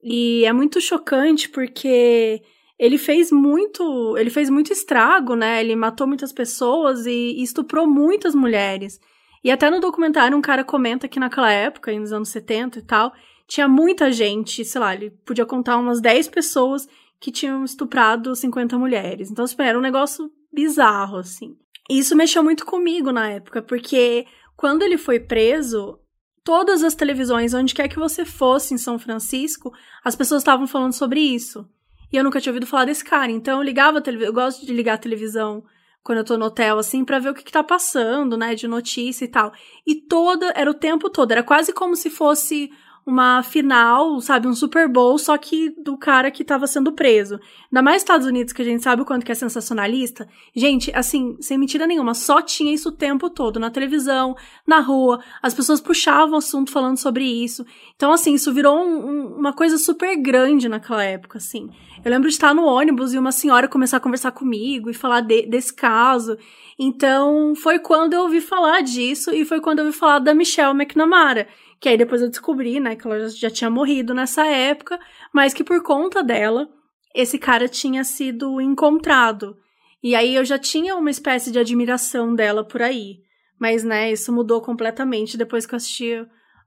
[0.03, 2.41] E é muito chocante porque
[2.77, 5.61] ele fez muito, ele fez muito estrago, né?
[5.61, 8.99] Ele matou muitas pessoas e estuprou muitas mulheres.
[9.45, 13.13] E até no documentário um cara comenta que naquela época, nos anos 70 e tal,
[13.47, 16.89] tinha muita gente, sei lá, ele podia contar umas 10 pessoas
[17.19, 19.29] que tinham estuprado 50 mulheres.
[19.29, 21.55] Então, assim, era um negócio bizarro, assim.
[21.87, 24.25] E isso mexeu muito comigo na época, porque
[24.57, 25.99] quando ele foi preso,
[26.43, 29.71] todas as televisões, onde quer que você fosse em São Francisco,
[30.03, 31.69] as pessoas estavam falando sobre isso.
[32.11, 33.31] E eu nunca tinha ouvido falar desse cara.
[33.31, 35.63] Então eu ligava a televisão, eu gosto de ligar a televisão
[36.05, 38.67] quando eu tô no hotel, assim, para ver o que, que tá passando, né, de
[38.67, 39.51] notícia e tal.
[39.87, 42.71] E toda, era o tempo todo, era quase como se fosse
[43.05, 47.39] uma final, sabe, um Super Bowl, só que do cara que tava sendo preso.
[47.71, 50.27] Ainda mais Estados Unidos, que a gente sabe o quanto que é sensacionalista.
[50.55, 54.35] Gente, assim, sem mentira nenhuma, só tinha isso o tempo todo, na televisão,
[54.65, 57.63] na rua, as pessoas puxavam o assunto falando sobre isso.
[57.95, 61.69] Então, assim, isso virou um, um, uma coisa super grande naquela época, assim.
[62.03, 65.21] Eu lembro de estar no ônibus e uma senhora começar a conversar comigo e falar
[65.21, 66.37] de, desse caso.
[66.77, 70.75] Então, foi quando eu ouvi falar disso e foi quando eu ouvi falar da Michelle
[70.75, 71.47] McNamara
[71.79, 74.99] que aí depois eu descobri, né, que ela já tinha morrido nessa época,
[75.33, 76.69] mas que por conta dela,
[77.13, 79.57] esse cara tinha sido encontrado.
[80.03, 83.19] E aí eu já tinha uma espécie de admiração dela por aí.
[83.59, 86.13] Mas, né, isso mudou completamente depois que eu assisti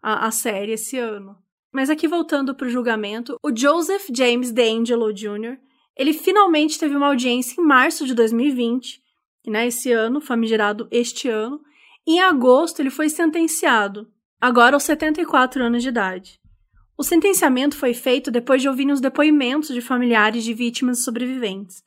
[0.03, 1.37] a, a série esse ano.
[1.73, 5.59] Mas aqui voltando pro julgamento, o Joseph James D'Angelo Jr.,
[5.97, 9.01] ele finalmente teve uma audiência em março de 2020,
[9.47, 11.61] né, esse ano, famigerado este ano.
[12.07, 14.09] Em agosto, ele foi sentenciado
[14.41, 16.41] agora aos 74 anos de idade.
[16.97, 21.83] O sentenciamento foi feito depois de ouvir os depoimentos de familiares de vítimas e sobreviventes.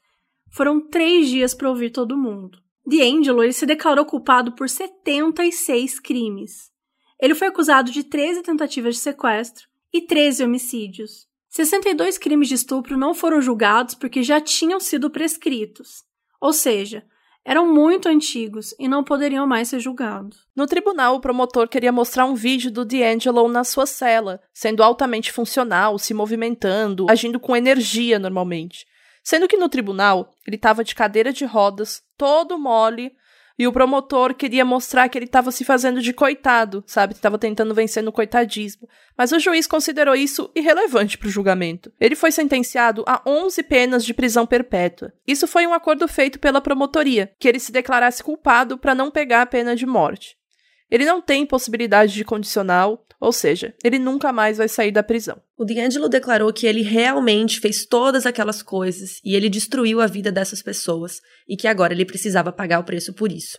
[0.50, 2.60] Foram três dias para ouvir todo mundo.
[2.86, 6.72] D'Angelo ele se declarou culpado por 76 crimes.
[7.20, 11.28] Ele foi acusado de 13 tentativas de sequestro e 13 homicídios.
[11.50, 16.04] 62 crimes de estupro não foram julgados porque já tinham sido prescritos.
[16.40, 17.06] Ou seja,
[17.44, 20.48] eram muito antigos e não poderiam mais ser julgados.
[20.56, 25.32] No tribunal, o promotor queria mostrar um vídeo do D'Angelo na sua cela, sendo altamente
[25.32, 28.86] funcional, se movimentando, agindo com energia normalmente.
[29.24, 33.14] Sendo que no tribunal, ele estava de cadeira de rodas, todo mole,
[33.58, 37.14] e o promotor queria mostrar que ele estava se fazendo de coitado, sabe?
[37.14, 38.88] Estava tentando vencer no coitadismo.
[39.18, 41.92] Mas o juiz considerou isso irrelevante para o julgamento.
[42.00, 45.14] Ele foi sentenciado a 11 penas de prisão perpétua.
[45.28, 49.44] Isso foi um acordo feito pela promotoria, que ele se declarasse culpado para não pegar
[49.44, 50.41] a pena de morte.
[50.92, 55.42] Ele não tem possibilidade de condicional, ou seja, ele nunca mais vai sair da prisão.
[55.58, 60.32] O D'Angelo declarou que ele realmente fez todas aquelas coisas e ele destruiu a vida
[60.32, 63.58] dessas pessoas e que agora ele precisava pagar o preço por isso.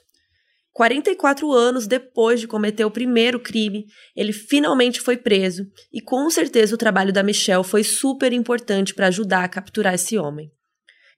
[0.73, 6.75] 44 anos depois de cometer o primeiro crime, ele finalmente foi preso e com certeza
[6.75, 10.51] o trabalho da Michelle foi super importante para ajudar a capturar esse homem.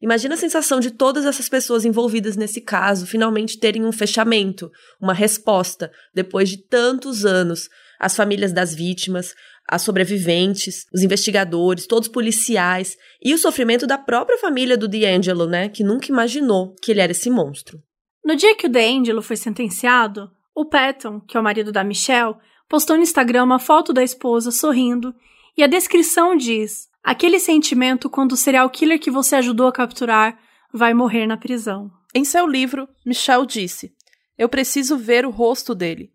[0.05, 5.15] Imagina a sensação de todas essas pessoas envolvidas nesse caso finalmente terem um fechamento, uma
[5.15, 9.35] resposta, depois de tantos anos, as famílias das vítimas,
[9.67, 15.71] as sobreviventes, os investigadores, todos policiais e o sofrimento da própria família do D'Angelo, né,
[15.71, 17.83] que nunca imaginou que ele era esse monstro.
[18.23, 22.35] No dia que o D'Angelo foi sentenciado, o Patton, que é o marido da Michelle,
[22.69, 25.15] postou no Instagram uma foto da esposa sorrindo
[25.57, 30.41] e a descrição diz: aquele sentimento quando o serial killer que você ajudou a capturar
[30.73, 31.93] vai morrer na prisão.
[32.15, 33.95] Em seu livro, Michelle disse:
[34.39, 36.13] Eu preciso ver o rosto dele.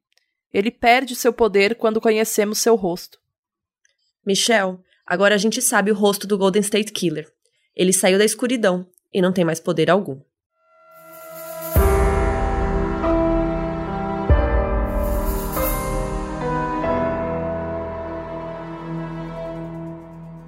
[0.51, 3.19] Ele perde seu poder quando conhecemos seu rosto.
[4.25, 7.31] Michelle, agora a gente sabe o rosto do Golden State Killer.
[7.75, 10.19] Ele saiu da escuridão e não tem mais poder algum.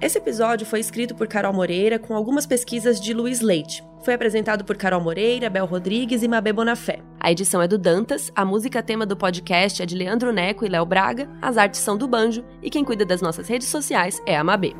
[0.02, 3.84] Esse episódio foi escrito por Carol Moreira com algumas pesquisas de Luiz Leite.
[4.02, 6.98] Foi apresentado por Carol Moreira, Bel Rodrigues e Mabê Bonafé.
[7.20, 10.68] A edição é do Dantas, a música tema do podcast é de Leandro Neco e
[10.68, 14.36] Léo Braga, as artes são do Banjo e quem cuida das nossas redes sociais é
[14.36, 14.74] a Mabê.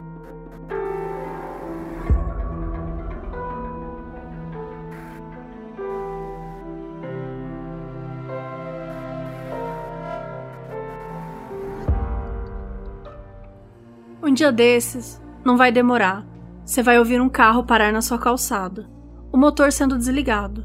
[14.33, 16.27] Um dia desses, não vai demorar.
[16.65, 18.89] Você vai ouvir um carro parar na sua calçada,
[19.31, 20.65] o motor sendo desligado.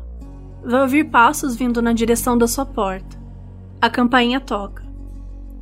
[0.63, 3.19] Vai ouvir passos vindo na direção da sua porta.
[3.81, 4.85] A campainha toca.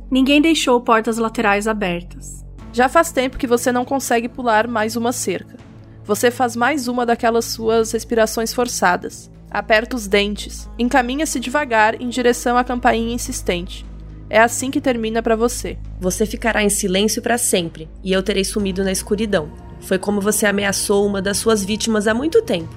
[0.08, 2.46] Ninguém deixou portas laterais abertas.
[2.72, 5.56] Já faz tempo que você não consegue pular mais uma cerca.
[6.04, 9.28] Você faz mais uma daquelas suas respirações forçadas.
[9.50, 13.84] Aperta os dentes, encaminha-se devagar em direção à campainha insistente.
[14.28, 15.78] É assim que termina para você.
[16.00, 19.50] Você ficará em silêncio para sempre e eu terei sumido na escuridão.
[19.80, 22.74] Foi como você ameaçou uma das suas vítimas há muito tempo.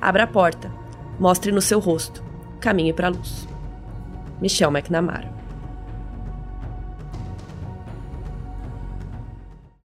[0.00, 0.72] Abra a porta.
[1.18, 2.22] Mostre no seu rosto.
[2.60, 3.46] Caminhe para a luz.
[4.40, 5.39] Michelle McNamara.